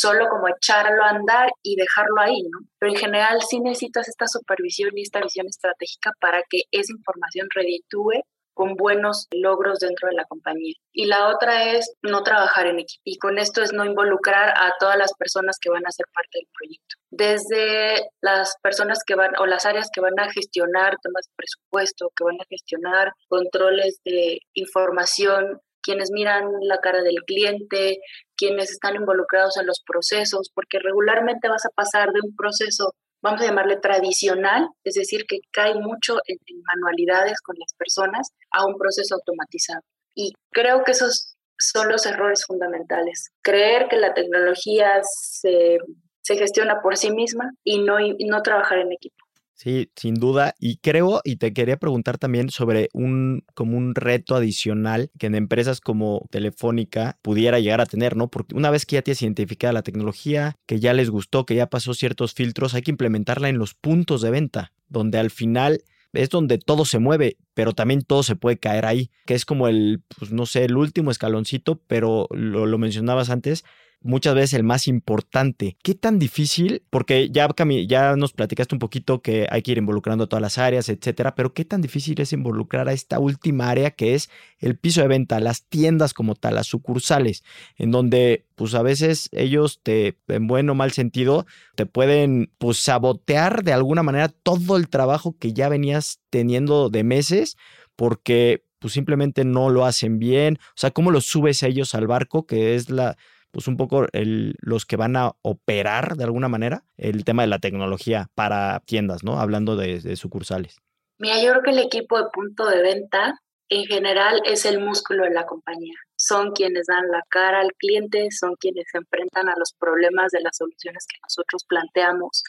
solo 0.00 0.28
como 0.28 0.48
echarlo 0.48 1.02
a 1.04 1.10
andar 1.10 1.50
y 1.62 1.76
dejarlo 1.76 2.20
ahí, 2.20 2.42
¿no? 2.50 2.60
Pero 2.78 2.92
en 2.92 2.98
general 2.98 3.40
sí 3.48 3.60
necesitas 3.60 4.08
esta 4.08 4.26
supervisión 4.26 4.90
y 4.96 5.02
esta 5.02 5.20
visión 5.20 5.46
estratégica 5.46 6.12
para 6.20 6.42
que 6.48 6.62
esa 6.70 6.92
información 6.92 7.48
reditúe 7.54 8.22
con 8.54 8.74
buenos 8.74 9.26
logros 9.30 9.78
dentro 9.78 10.08
de 10.08 10.16
la 10.16 10.24
compañía. 10.26 10.74
Y 10.92 11.06
la 11.06 11.28
otra 11.28 11.72
es 11.72 11.94
no 12.02 12.22
trabajar 12.22 12.66
en 12.66 12.80
equipo. 12.80 13.00
Y 13.04 13.16
con 13.16 13.38
esto 13.38 13.62
es 13.62 13.72
no 13.72 13.86
involucrar 13.86 14.50
a 14.50 14.74
todas 14.78 14.98
las 14.98 15.14
personas 15.14 15.56
que 15.58 15.70
van 15.70 15.86
a 15.86 15.90
ser 15.90 16.06
parte 16.12 16.38
del 16.38 16.48
proyecto. 16.58 16.96
Desde 17.10 18.10
las 18.20 18.56
personas 18.62 19.02
que 19.06 19.14
van 19.14 19.30
o 19.38 19.46
las 19.46 19.64
áreas 19.64 19.88
que 19.90 20.02
van 20.02 20.18
a 20.18 20.30
gestionar 20.30 20.98
temas 21.02 21.26
de 21.26 21.32
presupuesto, 21.36 22.10
que 22.14 22.24
van 22.24 22.40
a 22.40 22.44
gestionar 22.50 23.12
controles 23.28 24.00
de 24.04 24.40
información 24.52 25.60
quienes 25.82 26.10
miran 26.10 26.44
la 26.62 26.78
cara 26.78 27.02
del 27.02 27.22
cliente, 27.26 27.98
quienes 28.36 28.70
están 28.70 28.96
involucrados 28.96 29.56
en 29.58 29.66
los 29.66 29.82
procesos, 29.86 30.50
porque 30.54 30.78
regularmente 30.78 31.48
vas 31.48 31.64
a 31.66 31.70
pasar 31.74 32.12
de 32.12 32.20
un 32.22 32.34
proceso, 32.34 32.94
vamos 33.22 33.40
a 33.42 33.46
llamarle 33.46 33.76
tradicional, 33.76 34.68
es 34.84 34.94
decir, 34.94 35.24
que 35.26 35.38
cae 35.52 35.74
mucho 35.74 36.18
en, 36.26 36.38
manualidades 36.74 37.40
con 37.42 37.56
las 37.58 37.72
personas, 37.76 38.28
a 38.50 38.66
un 38.66 38.76
proceso 38.76 39.14
automatizado. 39.14 39.82
Y 40.14 40.32
creo 40.50 40.84
que 40.84 40.92
esos 40.92 41.36
son 41.58 41.88
los 41.88 42.06
errores 42.06 42.44
fundamentales. 42.46 43.30
Creer 43.42 43.88
que 43.88 43.96
la 43.96 44.14
tecnología 44.14 45.00
se, 45.02 45.78
se 46.22 46.36
gestiona 46.36 46.80
por 46.82 46.96
sí 46.96 47.10
misma 47.10 47.50
y 47.64 47.82
no, 47.82 48.00
y 48.00 48.24
no 48.24 48.42
trabajar 48.42 48.78
en 48.78 48.92
equipo. 48.92 49.29
Sí, 49.62 49.90
sin 49.94 50.14
duda. 50.14 50.54
Y 50.58 50.78
creo, 50.78 51.20
y 51.22 51.36
te 51.36 51.52
quería 51.52 51.76
preguntar 51.76 52.16
también 52.16 52.48
sobre 52.48 52.88
un, 52.94 53.44
como 53.52 53.76
un 53.76 53.94
reto 53.94 54.34
adicional 54.34 55.10
que 55.18 55.26
en 55.26 55.34
empresas 55.34 55.82
como 55.82 56.26
Telefónica 56.30 57.18
pudiera 57.20 57.60
llegar 57.60 57.82
a 57.82 57.84
tener, 57.84 58.16
¿no? 58.16 58.30
Porque 58.30 58.54
una 58.54 58.70
vez 58.70 58.86
que 58.86 58.96
ya 58.96 59.02
tienes 59.02 59.20
identificada 59.20 59.74
la 59.74 59.82
tecnología, 59.82 60.56
que 60.64 60.80
ya 60.80 60.94
les 60.94 61.10
gustó, 61.10 61.44
que 61.44 61.56
ya 61.56 61.66
pasó 61.66 61.92
ciertos 61.92 62.32
filtros, 62.32 62.72
hay 62.72 62.80
que 62.80 62.90
implementarla 62.90 63.50
en 63.50 63.58
los 63.58 63.74
puntos 63.74 64.22
de 64.22 64.30
venta, 64.30 64.72
donde 64.88 65.18
al 65.18 65.30
final 65.30 65.84
es 66.14 66.30
donde 66.30 66.56
todo 66.56 66.86
se 66.86 66.98
mueve, 66.98 67.36
pero 67.52 67.74
también 67.74 68.00
todo 68.00 68.22
se 68.22 68.36
puede 68.36 68.58
caer 68.58 68.86
ahí, 68.86 69.10
que 69.26 69.34
es 69.34 69.44
como 69.44 69.68
el, 69.68 70.02
pues 70.18 70.32
no 70.32 70.46
sé, 70.46 70.64
el 70.64 70.76
último 70.78 71.10
escaloncito, 71.10 71.82
pero 71.86 72.28
lo, 72.30 72.64
lo 72.64 72.78
mencionabas 72.78 73.28
antes, 73.28 73.64
muchas 74.02 74.34
veces 74.34 74.54
el 74.54 74.62
más 74.62 74.88
importante. 74.88 75.76
¿Qué 75.82 75.94
tan 75.94 76.18
difícil? 76.18 76.82
Porque 76.90 77.30
ya, 77.30 77.48
ya 77.86 78.16
nos 78.16 78.32
platicaste 78.32 78.74
un 78.74 78.78
poquito 78.78 79.20
que 79.20 79.46
hay 79.50 79.62
que 79.62 79.72
ir 79.72 79.78
involucrando 79.78 80.24
a 80.24 80.26
todas 80.26 80.40
las 80.40 80.58
áreas, 80.58 80.88
etcétera, 80.88 81.34
pero 81.34 81.52
¿qué 81.52 81.64
tan 81.64 81.82
difícil 81.82 82.20
es 82.20 82.32
involucrar 82.32 82.88
a 82.88 82.92
esta 82.92 83.18
última 83.18 83.68
área 83.68 83.90
que 83.90 84.14
es 84.14 84.30
el 84.58 84.76
piso 84.76 85.02
de 85.02 85.08
venta, 85.08 85.40
las 85.40 85.64
tiendas 85.64 86.14
como 86.14 86.34
tal, 86.34 86.54
las 86.54 86.66
sucursales, 86.66 87.44
en 87.76 87.90
donde 87.90 88.46
pues 88.54 88.74
a 88.74 88.82
veces 88.82 89.28
ellos 89.32 89.80
te, 89.82 90.18
en 90.28 90.46
buen 90.46 90.68
o 90.70 90.74
mal 90.74 90.92
sentido, 90.92 91.46
te 91.74 91.86
pueden 91.86 92.52
pues 92.58 92.78
sabotear 92.78 93.64
de 93.64 93.72
alguna 93.72 94.02
manera 94.02 94.28
todo 94.28 94.76
el 94.76 94.88
trabajo 94.88 95.36
que 95.38 95.52
ya 95.52 95.68
venías 95.68 96.20
teniendo 96.30 96.88
de 96.88 97.04
meses 97.04 97.56
porque 97.96 98.64
pues 98.78 98.94
simplemente 98.94 99.44
no 99.44 99.68
lo 99.68 99.84
hacen 99.84 100.18
bien. 100.18 100.58
O 100.70 100.76
sea, 100.76 100.90
¿cómo 100.90 101.10
los 101.10 101.26
subes 101.26 101.62
a 101.62 101.66
ellos 101.66 101.94
al 101.94 102.06
barco? 102.06 102.46
Que 102.46 102.74
es 102.74 102.88
la, 102.88 103.18
pues 103.50 103.68
un 103.68 103.76
poco 103.76 104.06
el, 104.12 104.54
los 104.60 104.86
que 104.86 104.96
van 104.96 105.16
a 105.16 105.32
operar 105.42 106.16
de 106.16 106.24
alguna 106.24 106.48
manera 106.48 106.84
el 106.96 107.24
tema 107.24 107.42
de 107.42 107.48
la 107.48 107.58
tecnología 107.58 108.28
para 108.34 108.80
tiendas, 108.80 109.24
¿no? 109.24 109.40
Hablando 109.40 109.76
de, 109.76 110.16
sucursales. 110.16 110.76
Mira, 111.18 111.42
yo 111.42 111.50
creo 111.50 111.62
que 111.62 111.70
el 111.70 111.78
equipo 111.78 112.18
de 112.18 112.30
punto 112.32 112.66
de 112.66 112.82
venta 112.82 113.34
en 113.68 113.84
general 113.84 114.40
es 114.44 114.64
el 114.64 114.80
músculo 114.80 115.24
de 115.24 115.30
la 115.30 115.46
compañía. 115.46 115.94
Son 116.16 116.52
quienes 116.52 116.86
dan 116.86 117.08
la 117.10 117.22
cara 117.28 117.60
al 117.60 117.72
cliente, 117.74 118.28
son 118.30 118.54
quienes 118.56 118.84
se 118.90 118.98
enfrentan 118.98 119.48
a 119.48 119.54
los 119.56 119.72
problemas 119.78 120.32
de 120.32 120.40
las 120.40 120.56
soluciones 120.56 121.06
que 121.06 121.18
nosotros 121.22 121.64
planteamos, 121.68 122.42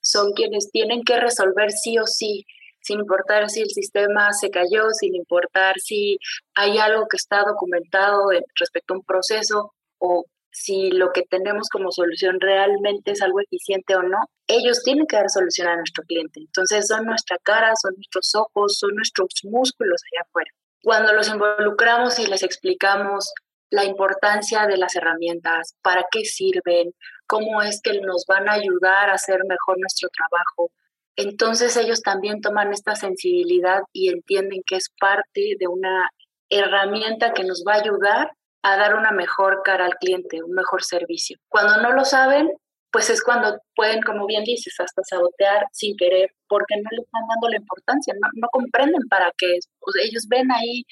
son 0.00 0.32
quienes 0.32 0.70
tienen 0.70 1.02
que 1.02 1.18
resolver 1.18 1.70
sí 1.70 1.98
o 1.98 2.06
sí, 2.06 2.44
sin 2.80 3.00
importar 3.00 3.48
si 3.50 3.62
el 3.62 3.70
sistema 3.70 4.32
se 4.32 4.50
cayó, 4.50 4.90
sin 4.92 5.14
importar 5.14 5.74
si 5.78 6.18
hay 6.54 6.78
algo 6.78 7.06
que 7.08 7.16
está 7.16 7.42
documentado 7.42 8.28
respecto 8.54 8.94
a 8.94 8.98
un 8.98 9.04
proceso 9.04 9.72
o 9.98 10.24
si 10.58 10.90
lo 10.90 11.12
que 11.12 11.22
tenemos 11.22 11.68
como 11.68 11.92
solución 11.92 12.40
realmente 12.40 13.10
es 13.10 13.20
algo 13.20 13.40
eficiente 13.40 13.94
o 13.94 14.02
no, 14.02 14.16
ellos 14.46 14.82
tienen 14.82 15.06
que 15.06 15.16
dar 15.16 15.28
solución 15.28 15.68
a 15.68 15.76
nuestro 15.76 16.02
cliente. 16.04 16.40
Entonces 16.40 16.86
son 16.86 17.04
nuestra 17.04 17.36
cara, 17.42 17.74
son 17.76 17.92
nuestros 17.94 18.34
ojos, 18.34 18.78
son 18.78 18.94
nuestros 18.94 19.28
músculos 19.44 20.00
allá 20.10 20.22
afuera. 20.26 20.50
Cuando 20.82 21.12
los 21.12 21.28
involucramos 21.28 22.18
y 22.18 22.26
les 22.26 22.42
explicamos 22.42 23.34
la 23.68 23.84
importancia 23.84 24.66
de 24.66 24.78
las 24.78 24.96
herramientas, 24.96 25.74
para 25.82 26.06
qué 26.10 26.24
sirven, 26.24 26.94
cómo 27.26 27.60
es 27.60 27.82
que 27.82 28.00
nos 28.00 28.24
van 28.26 28.48
a 28.48 28.54
ayudar 28.54 29.10
a 29.10 29.14
hacer 29.14 29.40
mejor 29.46 29.78
nuestro 29.78 30.08
trabajo, 30.08 30.70
entonces 31.16 31.76
ellos 31.76 32.00
también 32.00 32.40
toman 32.40 32.72
esta 32.72 32.94
sensibilidad 32.96 33.80
y 33.92 34.08
entienden 34.08 34.62
que 34.66 34.76
es 34.76 34.88
parte 34.98 35.56
de 35.58 35.68
una 35.68 36.10
herramienta 36.48 37.34
que 37.34 37.44
nos 37.44 37.62
va 37.66 37.74
a 37.74 37.80
ayudar 37.80 38.30
a 38.66 38.76
dar 38.76 38.96
una 38.96 39.12
mejor 39.12 39.62
cara 39.64 39.86
al 39.86 39.94
cliente, 39.94 40.42
un 40.42 40.52
mejor 40.52 40.82
servicio. 40.82 41.38
Cuando 41.48 41.80
no 41.80 41.92
lo 41.92 42.04
saben, 42.04 42.50
pues 42.90 43.10
es 43.10 43.22
cuando 43.22 43.60
pueden, 43.76 44.02
como 44.02 44.26
bien 44.26 44.42
dices, 44.42 44.74
hasta 44.80 45.02
sabotear 45.04 45.66
sin 45.70 45.96
querer, 45.96 46.30
porque 46.48 46.74
no 46.76 46.88
le 46.90 47.02
están 47.02 47.22
dando 47.28 47.48
la 47.48 47.58
importancia, 47.58 48.14
no, 48.14 48.48
comprenden 48.50 49.02
para 49.08 49.30
qué 49.38 49.54
es. 49.56 49.68
ellos 50.02 50.26
ven 50.28 50.50
ahí, 50.50 50.82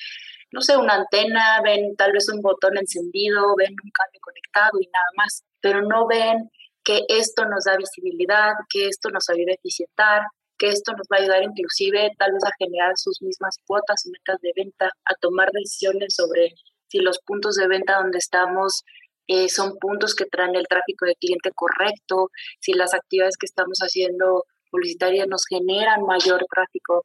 no 0.53 0.61
sé, 0.61 0.77
una 0.77 0.95
antena, 0.95 1.61
ven 1.65 1.97
tal 1.97 2.13
vez 2.13 2.29
un 2.33 2.43
botón 2.43 2.77
encendido, 2.79 3.57
ven 3.57 3.75
un 3.83 3.91
cable 3.91 4.21
conectado 4.21 4.79
y 4.81 4.87
nada 4.87 5.11
más, 5.17 5.43
pero 5.61 5.83
no 5.83 6.07
ven 6.07 6.51
que 6.85 7.01
esto 7.09 7.45
nos 7.47 7.65
da 7.65 7.77
visibilidad, 7.77 8.53
que 8.71 8.87
esto 8.87 9.09
nos 9.11 9.29
ayuda 9.31 9.51
a 9.51 9.55
eficientar, 9.55 10.23
que 10.59 10.69
esto 10.69 10.93
nos 10.93 11.09
va 11.13 11.17
a 11.17 11.23
ayudar 11.23 11.43
inclusive 11.43 12.13
tal 12.19 12.33
vez 12.35 12.45
a 12.45 12.53
generar 12.57 12.93
sus 12.97 13.21
mismas 13.21 13.57
cuotas 13.67 14.07
y 14.07 14.11
metas 14.11 14.41
de 14.43 14.53
venta, 14.55 14.91
a 15.07 15.15
tomar 15.21 15.51
decisiones 15.53 16.15
sobre 16.15 16.55
si 16.95 17.01
los 17.01 17.19
puntos 17.19 17.57
de 17.57 17.67
venta 17.67 17.97
donde 17.97 18.19
estamos 18.19 18.85
eh, 19.27 19.49
son 19.49 19.79
puntos 19.79 20.15
que 20.15 20.27
traen 20.27 20.55
el 20.55 20.69
tráfico 20.69 21.07
de 21.07 21.17
cliente 21.17 21.51
correcto, 21.53 22.31
si 22.61 22.73
las 22.73 22.95
actividades 22.95 23.37
que 23.37 23.47
estamos 23.47 23.79
haciendo 23.81 24.45
publicitarias 24.71 25.27
nos 25.27 25.45
generan 25.49 26.03
mayor 26.03 26.45
tráfico 26.49 27.05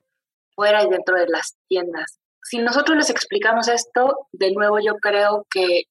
fuera 0.54 0.84
y 0.84 0.90
dentro 0.90 1.16
de 1.16 1.28
las 1.28 1.56
tiendas. 1.68 2.20
Si 2.44 2.60
nosotros 2.60 2.98
les 2.98 3.10
explicamos 3.10 3.68
esto, 3.68 4.28
de 4.32 4.52
nuevo 4.52 4.80
yo 4.80 4.96
creo 4.98 5.48
que 5.50 5.84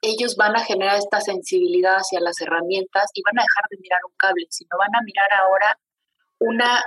ellos 0.00 0.36
van 0.36 0.56
a 0.56 0.64
generar 0.64 0.96
esta 0.96 1.20
sensibilidad 1.20 1.96
hacia 1.96 2.20
las 2.20 2.40
herramientas 2.40 3.10
y 3.14 3.22
van 3.22 3.38
a 3.38 3.42
dejar 3.42 3.64
de 3.70 3.76
mirar 3.78 4.00
un 4.06 4.14
cable, 4.16 4.46
sino 4.48 4.70
van 4.78 4.94
a 4.94 5.04
mirar 5.04 5.32
ahora 5.34 5.78
una 6.38 6.82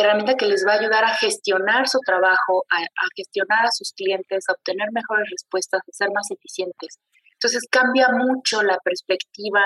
herramienta 0.00 0.34
que 0.34 0.46
les 0.46 0.64
va 0.66 0.72
a 0.72 0.78
ayudar 0.78 1.04
a 1.04 1.16
gestionar 1.16 1.88
su 1.88 1.98
trabajo, 2.00 2.64
a, 2.70 2.84
gestionar 3.16 3.66
a 3.66 3.70
sus 3.72 3.92
clientes, 3.92 4.44
a 4.48 4.52
obtener 4.52 4.88
mejores 4.92 5.28
respuestas, 5.30 5.80
a 5.80 5.92
ser 5.92 6.08
más 6.14 6.30
eficientes. 6.30 6.98
Entonces 7.32 7.66
cambia 7.70 8.08
mucho 8.12 8.62
la 8.62 8.78
perspectiva 8.78 9.64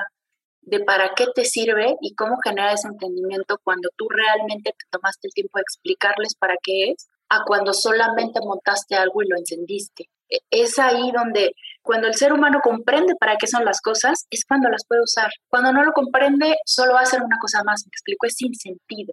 de 0.62 0.80
para 0.80 1.10
qué 1.16 1.26
te 1.34 1.44
sirve 1.44 1.96
y 2.00 2.14
cómo 2.14 2.36
genera 2.44 2.72
ese 2.72 2.88
entendimiento 2.88 3.58
cuando 3.64 3.88
tú 3.96 4.08
realmente 4.08 4.70
te 4.70 4.86
tomaste 4.90 5.28
el 5.28 5.34
tiempo 5.34 5.58
de 5.58 5.62
explicarles 5.62 6.34
para 6.38 6.54
qué 6.62 6.90
es, 6.90 7.08
a 7.28 7.40
cuando 7.46 7.72
solamente 7.72 8.40
montaste 8.40 8.94
algo 8.94 9.22
y 9.22 9.28
lo 9.28 9.36
encendiste. 9.36 10.08
E, 10.28 10.38
es 10.50 10.78
ahí 10.78 11.10
donde 11.12 11.52
cuando 11.82 12.06
el 12.06 12.14
ser 12.14 12.32
humano 12.32 12.60
comprende 12.62 13.14
para 13.18 13.36
qué 13.36 13.46
son 13.46 13.64
las 13.64 13.80
cosas, 13.80 14.26
es 14.30 14.44
cuando 14.46 14.68
las 14.68 14.84
puede 14.86 15.02
usar. 15.02 15.30
Cuando 15.48 15.72
no 15.72 15.82
lo 15.82 15.92
comprende, 15.92 16.56
solo 16.64 16.94
va 16.94 17.00
a 17.00 17.02
hacer 17.02 17.22
una 17.22 17.38
cosa 17.40 17.62
más. 17.64 17.82
Me 17.84 17.90
explico, 17.90 18.26
es 18.26 18.34
sin 18.34 18.54
sentido. 18.54 19.12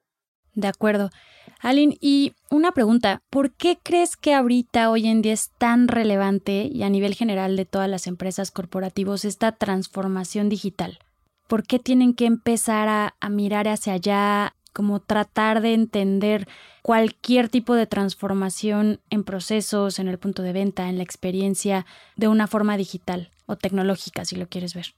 De 0.54 0.68
acuerdo. 0.68 1.10
Aline, 1.60 1.98
y 2.00 2.34
una 2.50 2.72
pregunta, 2.72 3.22
¿por 3.30 3.52
qué 3.52 3.78
crees 3.82 4.16
que 4.16 4.34
ahorita, 4.34 4.90
hoy 4.90 5.08
en 5.08 5.22
día, 5.22 5.34
es 5.34 5.52
tan 5.58 5.88
relevante 5.88 6.70
y 6.72 6.84
a 6.84 6.90
nivel 6.90 7.16
general 7.16 7.56
de 7.56 7.66
todas 7.66 7.90
las 7.90 8.08
empresas 8.08 8.52
corporativas 8.52 9.26
esta 9.26 9.52
transformación 9.52 10.50
digital? 10.50 11.00
¿Por 11.48 11.64
qué 11.64 11.80
tienen 11.80 12.14
que 12.14 12.26
empezar 12.26 12.88
a 13.20 13.30
mirar 13.30 13.68
hacia 13.68 13.94
allá, 13.94 14.56
como 14.74 15.00
tratar 15.00 15.62
de 15.62 15.74
entender 15.74 16.48
cualquier 16.82 17.50
tipo 17.50 17.76
de 17.76 17.88
transformación 17.88 19.02
en 19.10 19.24
procesos, 19.24 20.00
en 20.00 20.08
el 20.08 20.20
punto 20.20 20.42
de 20.44 20.54
venta, 20.54 20.90
en 20.90 20.98
la 20.98 21.04
experiencia, 21.04 21.86
de 22.16 22.28
una 22.28 22.48
forma 22.48 22.78
digital 22.78 23.32
o 23.46 23.56
tecnológica, 23.56 24.26
si 24.26 24.36
lo 24.36 24.48
quieres 24.48 24.74
ver? 24.74 24.96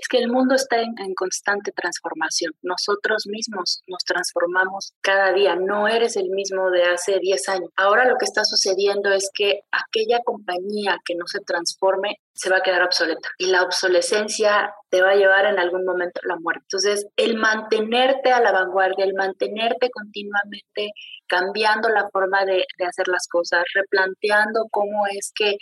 Es 0.00 0.08
que 0.08 0.18
el 0.18 0.30
mundo 0.30 0.54
está 0.54 0.80
en, 0.80 0.94
constante 1.14 1.72
transformación. 1.72 2.52
Nosotros 2.62 3.24
mismos 3.26 3.82
nos 3.86 4.04
transformamos 4.04 4.92
cada 5.00 5.32
día. 5.32 5.56
No 5.56 5.88
eres 5.88 6.16
el 6.16 6.30
mismo 6.30 6.70
de 6.70 6.84
hace 6.84 7.18
10 7.18 7.48
años. 7.48 7.70
Ahora 7.76 8.06
lo 8.06 8.16
que 8.16 8.24
está 8.24 8.44
sucediendo 8.44 9.10
es 9.12 9.30
que 9.34 9.60
aquella 9.70 10.20
compañía 10.24 10.96
que 11.04 11.14
no 11.14 11.26
se 11.26 11.40
transforme 11.40 12.16
se 12.32 12.48
va 12.48 12.58
a 12.58 12.62
quedar 12.62 12.82
obsoleta 12.82 13.28
y 13.38 13.46
la 13.46 13.62
obsolescencia 13.62 14.72
te 14.88 15.02
va 15.02 15.10
a 15.10 15.16
llevar 15.16 15.46
en 15.46 15.58
algún 15.58 15.84
momento 15.84 16.20
a 16.24 16.28
la 16.28 16.36
muerte. 16.36 16.62
Entonces, 16.64 17.06
el 17.16 17.36
mantenerte 17.36 18.32
a 18.32 18.40
la 18.40 18.52
vanguardia, 18.52 19.04
el 19.04 19.14
mantenerte 19.14 19.90
continuamente 19.90 20.92
cambiando 21.26 21.88
la 21.90 22.08
forma 22.10 22.44
de, 22.44 22.64
de 22.78 22.84
hacer 22.86 23.08
las 23.08 23.28
cosas, 23.28 23.62
replanteando 23.74 24.66
cómo 24.70 25.06
es 25.06 25.32
que 25.34 25.56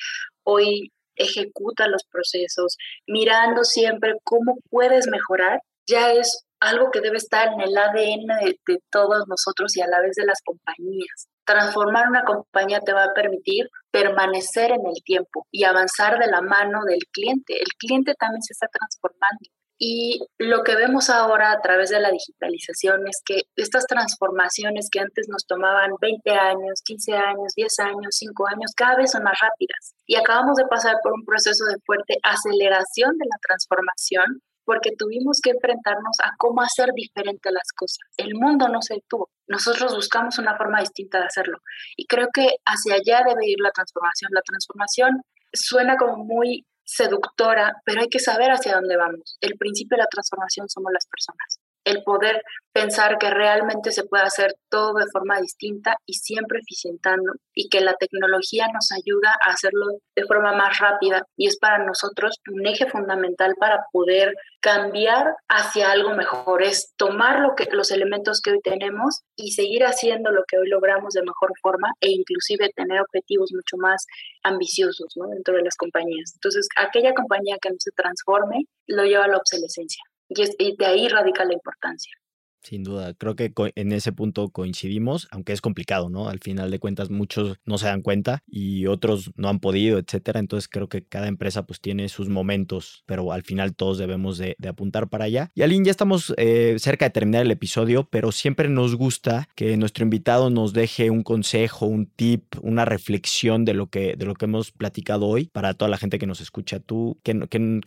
hoy 0.45 0.93
ejecuta 1.19 1.89
los 1.89 2.05
procesos, 2.05 2.77
mirando 3.07 3.65
siempre 3.65 4.15
cómo 4.25 4.59
puedes 4.71 5.07
mejorar, 5.09 5.61
ya 5.87 6.13
es 6.13 6.45
algo 6.61 6.91
que 6.91 7.01
debe 7.01 7.17
estar 7.17 7.53
en 7.53 7.61
el 7.61 7.77
ADN 7.77 8.27
de, 8.45 8.79
todos 8.91 9.25
nosotros 9.29 9.77
y 9.77 9.81
a 9.81 9.87
la 9.87 10.01
vez 10.01 10.17
de 10.17 10.25
las 10.25 10.41
compañías. 10.43 11.29
Transformar 11.45 12.09
una 12.09 12.25
compañía 12.25 12.81
te 12.81 12.93
va 12.93 13.05
a 13.05 13.15
permitir 13.15 13.69
permanecer 13.91 14.71
en 14.73 14.87
el 14.87 15.03
tiempo 15.05 15.47
y 15.51 15.65
avanzar 15.65 16.19
de 16.19 16.27
la 16.27 16.43
mano 16.43 16.85
del 16.85 17.01
cliente. 17.13 17.55
El 17.55 17.73
cliente 17.79 18.15
también 18.15 18.43
se 18.43 18.53
está 18.53 18.67
transformando. 18.69 19.49
Y 19.79 20.21
lo 20.39 20.65
que 20.65 20.75
vemos 20.75 21.09
ahora 21.09 21.53
a 21.53 21.61
través 21.61 21.91
de 21.91 22.01
la 22.01 22.11
digitalización 22.11 23.07
es 23.07 23.23
que 23.25 23.43
estas 23.55 23.87
transformaciones 23.87 24.89
que 24.91 24.99
antes 24.99 25.29
nos 25.29 25.47
tomaban 25.47 25.93
20 26.01 26.31
años, 26.33 26.83
15 26.85 27.13
años, 27.15 27.53
10 27.55 27.79
años, 27.81 28.09
5 28.11 28.47
años, 28.49 28.73
cada 28.77 28.97
vez 28.97 29.13
son 29.13 29.23
más 29.23 29.39
rápidas. 29.41 29.95
Y 30.05 30.17
acabamos 30.17 30.57
de 30.57 30.67
pasar 30.67 30.97
por 31.03 31.13
un 31.13 31.25
proceso 31.25 31.65
de 31.67 31.79
fuerte 31.87 32.19
aceleración 32.25 33.17
de 33.19 33.27
la 33.27 33.39
transformación 33.41 34.43
porque 34.65 34.91
tuvimos 34.99 35.41
que 35.43 35.51
enfrentarnos 35.51 36.19
a 36.23 36.33
cómo 36.37 36.61
hacer 36.61 36.91
diferente 36.93 37.51
las 37.51 37.73
cosas. 37.75 38.05
El 38.19 38.35
mundo 38.35 38.69
no 38.69 38.83
se 38.83 38.95
detuvo. 38.95 39.31
Nosotros 39.47 39.95
buscamos 39.95 40.39
una 40.39 40.59
forma 40.59 40.81
distinta 40.81 41.21
de 41.21 41.25
hacerlo. 41.25 41.59
Y 41.97 42.05
creo 42.07 42.29
que 42.35 42.57
hacia 42.67 42.97
allá 42.97 43.25
debe 43.27 43.47
ir 43.47 43.61
la 43.61 43.71
transformación. 43.71 44.31
La 44.35 44.43
transformación 44.43 45.23
suena 45.55 45.97
como 45.97 46.23
muy 46.23 46.67
seductora, 46.89 47.75
pero 47.85 48.01
hay 48.01 48.09
que 48.09 48.19
saber 48.19 48.51
hacia 48.51 48.75
dónde 48.77 48.97
vamos. 48.97 49.37
El 49.43 49.59
principio 49.59 49.97
de 49.97 50.05
la 50.05 50.09
transformación 50.11 50.69
somos 50.69 50.91
las 50.91 51.07
personas 51.07 51.61
el 51.89 52.03
poder 52.03 52.43
pensar 52.73 53.19
que 53.19 53.31
realmente 53.31 53.91
se 53.93 54.05
puede 54.05 54.25
hacer 54.25 54.55
todo 54.69 54.95
de 54.95 55.11
forma 55.11 55.41
distinta 55.41 55.97
y 56.07 56.15
siempre 56.15 56.61
eficientando 56.61 57.33
y 57.55 57.69
que 57.69 57.81
la 57.81 57.95
tecnología 57.95 58.67
nos 58.73 58.93
ayuda 58.93 59.35
a 59.45 59.53
hacerlo 59.53 59.87
de 60.15 60.25
forma 60.27 60.53
más 60.53 60.79
rápida 60.79 61.25
y 61.37 61.49
es 61.49 61.59
para 61.59 61.85
nosotros 61.85 62.37
un 62.53 62.67
eje 62.67 62.89
fundamental 62.89 63.55
para 63.59 63.85
poder 63.91 64.35
cambiar 64.61 65.35
hacia 65.49 65.91
algo 65.91 66.15
mejor, 66.15 66.63
es 66.63 66.93
tomar 66.97 67.41
lo 67.41 67.55
que, 67.57 67.69
los 67.73 67.91
elementos 67.91 68.41
que 68.43 68.51
hoy 68.53 68.61
tenemos 68.63 69.23
y 69.35 69.53
seguir 69.53 69.85
haciendo 69.85 70.31
lo 70.31 70.43
que 70.47 70.59
hoy 70.59 70.69
logramos 70.69 71.15
de 71.15 71.23
mejor 71.23 71.53
forma 71.63 71.89
e 72.01 72.11
inclusive 72.11 72.71
tener 72.77 73.01
objetivos 73.01 73.51
mucho 73.53 73.77
más 73.79 74.05
ambiciosos 74.43 75.15
dentro 75.31 75.55
de 75.55 75.63
las 75.63 75.77
compañías. 75.77 76.33
Entonces, 76.35 76.69
aquella 76.77 77.15
compañía 77.15 77.57
que 77.61 77.71
no 77.71 77.77
se 77.79 77.91
transforme 77.93 78.67
lo 78.87 79.05
lleva 79.05 79.25
a 79.25 79.29
la 79.29 79.39
obsolescencia. 79.39 80.03
Y, 80.29 80.77
de 80.77 80.87
ahí 80.87 81.09
radica 81.09 81.45
la 81.45 81.55
importancia. 81.55 82.13
Sin 82.61 82.83
duda, 82.83 83.15
creo 83.15 83.37
que 83.37 83.53
en 83.77 83.93
ese 83.93 84.13
punto 84.13 84.51
coincidimos, 84.51 85.29
aunque 85.31 85.53
es 85.53 85.61
complicado, 85.61 86.11
¿no? 86.11 86.29
Al 86.29 86.41
final 86.41 86.71
de 86.71 86.81
cuentas 86.81 87.09
muchos 87.09 87.57
no 87.65 87.79
se 87.79 87.87
dan 87.87 88.03
cuenta 88.03 88.43
y 88.47 88.87
otros 88.87 89.31
no 89.37 89.49
han 89.49 89.61
podido, 89.61 89.97
etcétera. 89.99 90.41
Entonces 90.41 90.69
creo 90.69 90.89
que 90.89 91.05
cada 91.05 91.29
empresa 91.29 91.65
pues 91.65 91.81
tiene 91.81 92.09
sus 92.09 92.29
momentos, 92.29 93.05
pero 93.07 93.33
al 93.33 93.43
final 93.43 93.75
todos 93.77 93.97
debemos 93.97 94.39
de, 94.39 94.57
apuntar 94.69 95.09
para 95.09 95.25
allá. 95.25 95.51
Y 95.55 95.63
Aline, 95.63 95.87
ya 95.87 95.93
estamos 95.93 96.35
eh, 96.37 96.77
cerca 96.79 97.07
de 97.07 97.11
terminar 97.11 97.43
el 97.43 97.51
episodio, 97.53 98.09
pero 98.11 98.33
siempre 98.33 98.69
nos 98.69 98.97
gusta 98.97 99.49
que 99.55 99.77
nuestro 99.77 100.03
invitado 100.03 100.51
nos 100.51 100.73
deje 100.73 101.11
un 101.11 101.23
consejo, 101.23 101.87
un 101.87 102.07
tip, 102.07 102.57
una 102.61 102.85
reflexión 102.85 103.65
de 103.65 103.75
lo 103.75 103.87
que, 103.87 104.17
de 104.17 104.27
lo 104.27 104.35
que 104.35 104.47
hemos 104.47 104.73
platicado 104.73 105.27
hoy 105.27 105.47
para 105.47 105.75
toda 105.75 105.89
la 105.89 105.97
gente 105.97 106.19
que 106.19 106.27
nos 106.27 106.41
escucha. 106.41 106.81
¿Tú 106.81 107.19
qué 107.23 107.35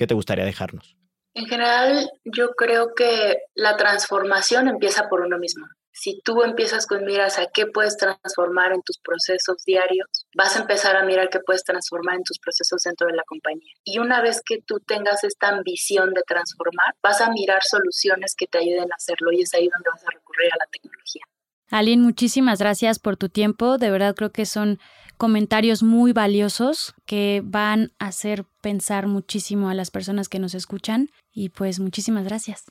te 0.08 0.13
gustaría 0.13 0.46
dejarnos? 0.46 0.96
En 1.34 1.46
general, 1.46 2.10
yo 2.26 2.52
creo 2.52 2.94
que 2.96 3.38
la 3.56 3.78
transformación 3.78 4.67
empieza 4.67 5.08
por 5.08 5.22
uno 5.22 5.38
mismo. 5.38 5.65
Si 5.94 6.22
tú 6.24 6.41
empiezas 6.44 6.88
con 6.88 7.06
miras 7.06 7.38
a 7.38 7.48
qué 7.54 7.67
puedes 7.67 7.98
transformar 7.98 8.72
en 8.72 8.82
tus 8.82 8.98
procesos 9.00 9.63
diarios, 9.65 10.08
vas 10.36 10.56
a 10.56 10.62
empezar 10.62 10.96
a 10.96 11.04
mirar 11.04 11.30
qué 11.30 11.39
puedes 11.39 11.63
transformar 11.63 12.15
en 12.15 12.24
tus 12.24 12.39
procesos 12.39 12.82
dentro 12.84 13.08
de 13.08 13.13
la 13.13 13.24
compañía. 13.28 13.74
Y 13.84 14.00
una 14.00 14.22
vez 14.22 14.41
que 14.46 14.62
tú 14.65 14.80
tengas 14.80 15.24
esta 15.24 15.50
ambición 15.50 16.13
de 16.13 16.24
transformar, 16.26 16.96
vas 17.04 17.22
a 17.22 17.30
mirar 17.30 17.62
soluciones 17.70 18.36
que 18.36 18.48
te 18.48 18.60
ayuden 18.60 18.91
a 18.91 18.96
hacerlo 18.96 19.32
y 19.32 19.41
es 19.41 19.54
ahí 19.54 19.67
donde 19.67 19.89
vas 19.91 20.04
a 20.04 20.12
recurrir 20.12 20.52
a 20.54 20.58
la 20.60 20.65
tecnología. 20.72 21.24
Aline, 21.70 22.04
muchísimas 22.04 22.60
gracias 22.60 23.00
por 23.00 23.15
tu 23.15 23.30
tiempo. 23.30 23.78
De 23.78 23.91
verdad 23.91 24.15
creo 24.15 24.32
que 24.32 24.46
son 24.46 24.80
comentarios 25.17 25.84
muy 25.84 26.12
valiosos 26.13 26.94
que 27.06 27.41
van 27.46 27.94
a 28.00 28.08
hacer 28.08 28.46
pensar 28.62 29.08
muchísimo 29.08 29.70
a 29.70 29.74
las 29.74 29.91
personas 29.91 30.28
que 30.28 30.39
nos 30.39 30.54
escuchan. 30.54 31.10
Y 31.34 31.50
pues 31.50 31.80
muchísimas 31.80 32.26
gracias. 32.26 32.65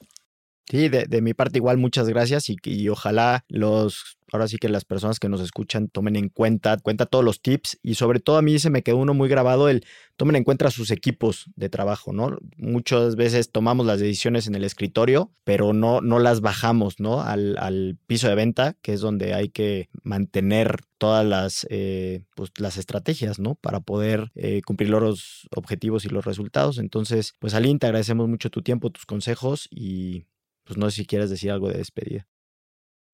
Sí, 0.71 0.89
de, 0.89 1.21
mi 1.21 1.35
parte 1.35 1.59
igual 1.59 1.79
muchas 1.79 2.09
gracias 2.09 2.47
y, 2.49 2.89
ojalá 2.89 3.45
los, 3.49 4.19
ahora 4.31 4.47
sí 4.47 4.57
que 4.57 4.69
las 4.69 4.85
personas 4.85 5.19
que 5.19 5.29
nos 5.29 5.41
escuchan 5.41 5.89
tomen 5.89 6.15
en 6.15 6.29
cuenta, 6.29 6.77
cuenta 6.77 7.07
todos 7.07 7.25
los 7.25 7.43
tips 7.43 7.81
y 7.83 7.97
sobre 7.97 8.21
todo 8.21 8.37
a 8.37 8.43
mí 8.43 8.57
se 8.61 8.71
me 8.71 8.85
quedó 8.85 8.99
uno 8.99 9.13
muy 9.13 9.29
grabado 9.29 9.69
el 9.69 9.85
tomen 10.15 10.37
en 10.37 10.45
cuenta 10.45 10.71
sus 10.71 10.93
equipos 10.93 11.51
de 11.57 11.71
trabajo, 11.71 12.13
¿no? 12.13 12.39
Muchas 12.57 13.17
veces 13.17 13.51
tomamos 13.51 13.85
las 13.85 13.99
decisiones 13.99 14.47
en 14.47 14.55
el 14.55 14.63
escritorio, 14.63 15.33
pero 15.43 15.73
no, 15.73 16.03
no 16.03 16.21
las 16.21 16.41
bajamos, 16.41 17.01
¿no? 17.01 17.21
Al, 17.21 17.99
piso 18.07 18.29
de 18.29 18.37
venta, 18.37 18.77
que 18.81 18.93
es 18.93 19.01
donde 19.01 19.35
hay 19.35 19.49
que 19.49 19.89
mantener 20.05 20.83
todas 20.99 21.27
las, 21.27 21.67
eh, 21.69 22.23
pues, 22.37 22.53
las 22.59 22.77
estrategias, 22.77 23.41
¿no? 23.41 23.57
Para 23.57 23.81
poder 23.81 24.31
eh, 24.37 24.63
cumplir 24.65 24.91
los 24.91 25.49
objetivos 25.57 26.05
y 26.05 26.11
los 26.11 26.25
resultados. 26.25 26.79
Entonces, 26.79 27.35
pues 27.41 27.55
Aline, 27.55 27.81
te 27.81 27.87
agradecemos 27.87 28.29
mucho 28.29 28.51
tu 28.51 28.63
tiempo, 28.63 28.91
tus 28.91 29.07
consejos 29.07 29.67
y 29.73 30.27
pues 30.71 30.79
no 30.79 30.89
sé 30.89 30.99
si 30.99 31.07
quieres 31.07 31.29
decir 31.31 31.51
algo 31.51 31.69
de 31.69 31.79
despedida. 31.79 32.29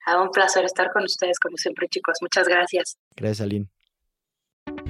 Ha 0.05 0.21
un 0.21 0.29
placer 0.29 0.67
estar 0.67 0.93
con 0.93 1.05
ustedes, 1.05 1.39
como 1.39 1.57
siempre, 1.57 1.89
chicos. 1.89 2.19
Muchas 2.21 2.47
gracias. 2.47 2.99
Gracias, 3.17 3.41
Aline. 3.41 3.71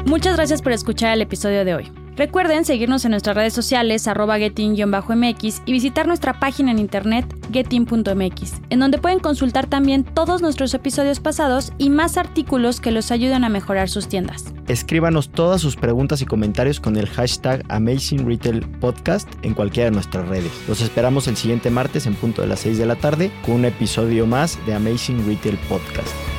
Muchas 0.04 0.34
gracias 0.34 0.62
por 0.62 0.72
escuchar 0.72 1.14
el 1.14 1.22
episodio 1.22 1.64
de 1.64 1.74
hoy. 1.76 2.05
Recuerden 2.16 2.64
seguirnos 2.64 3.04
en 3.04 3.10
nuestras 3.10 3.36
redes 3.36 3.52
sociales 3.52 4.08
arroba 4.08 4.38
getin-mx 4.38 5.62
y 5.66 5.72
visitar 5.72 6.06
nuestra 6.06 6.40
página 6.40 6.70
en 6.70 6.78
internet 6.78 7.26
getin.mx, 7.52 8.54
en 8.70 8.80
donde 8.80 8.96
pueden 8.96 9.18
consultar 9.18 9.66
también 9.66 10.02
todos 10.02 10.40
nuestros 10.40 10.72
episodios 10.72 11.20
pasados 11.20 11.72
y 11.76 11.90
más 11.90 12.16
artículos 12.16 12.80
que 12.80 12.90
los 12.90 13.10
ayudan 13.10 13.44
a 13.44 13.50
mejorar 13.50 13.90
sus 13.90 14.08
tiendas. 14.08 14.46
Escríbanos 14.66 15.28
todas 15.28 15.60
sus 15.60 15.76
preguntas 15.76 16.22
y 16.22 16.26
comentarios 16.26 16.80
con 16.80 16.96
el 16.96 17.06
hashtag 17.06 17.62
Amazing 17.68 18.26
Retail 18.26 18.60
Podcast 18.80 19.28
en 19.42 19.52
cualquiera 19.52 19.90
de 19.90 19.94
nuestras 19.94 20.26
redes. 20.26 20.50
Los 20.66 20.80
esperamos 20.80 21.28
el 21.28 21.36
siguiente 21.36 21.70
martes 21.70 22.06
en 22.06 22.14
punto 22.14 22.40
de 22.40 22.48
las 22.48 22.60
6 22.60 22.78
de 22.78 22.86
la 22.86 22.96
tarde 22.96 23.30
con 23.44 23.56
un 23.56 23.64
episodio 23.66 24.26
más 24.26 24.58
de 24.64 24.74
Amazing 24.74 25.26
Retail 25.26 25.58
Podcast. 25.68 26.35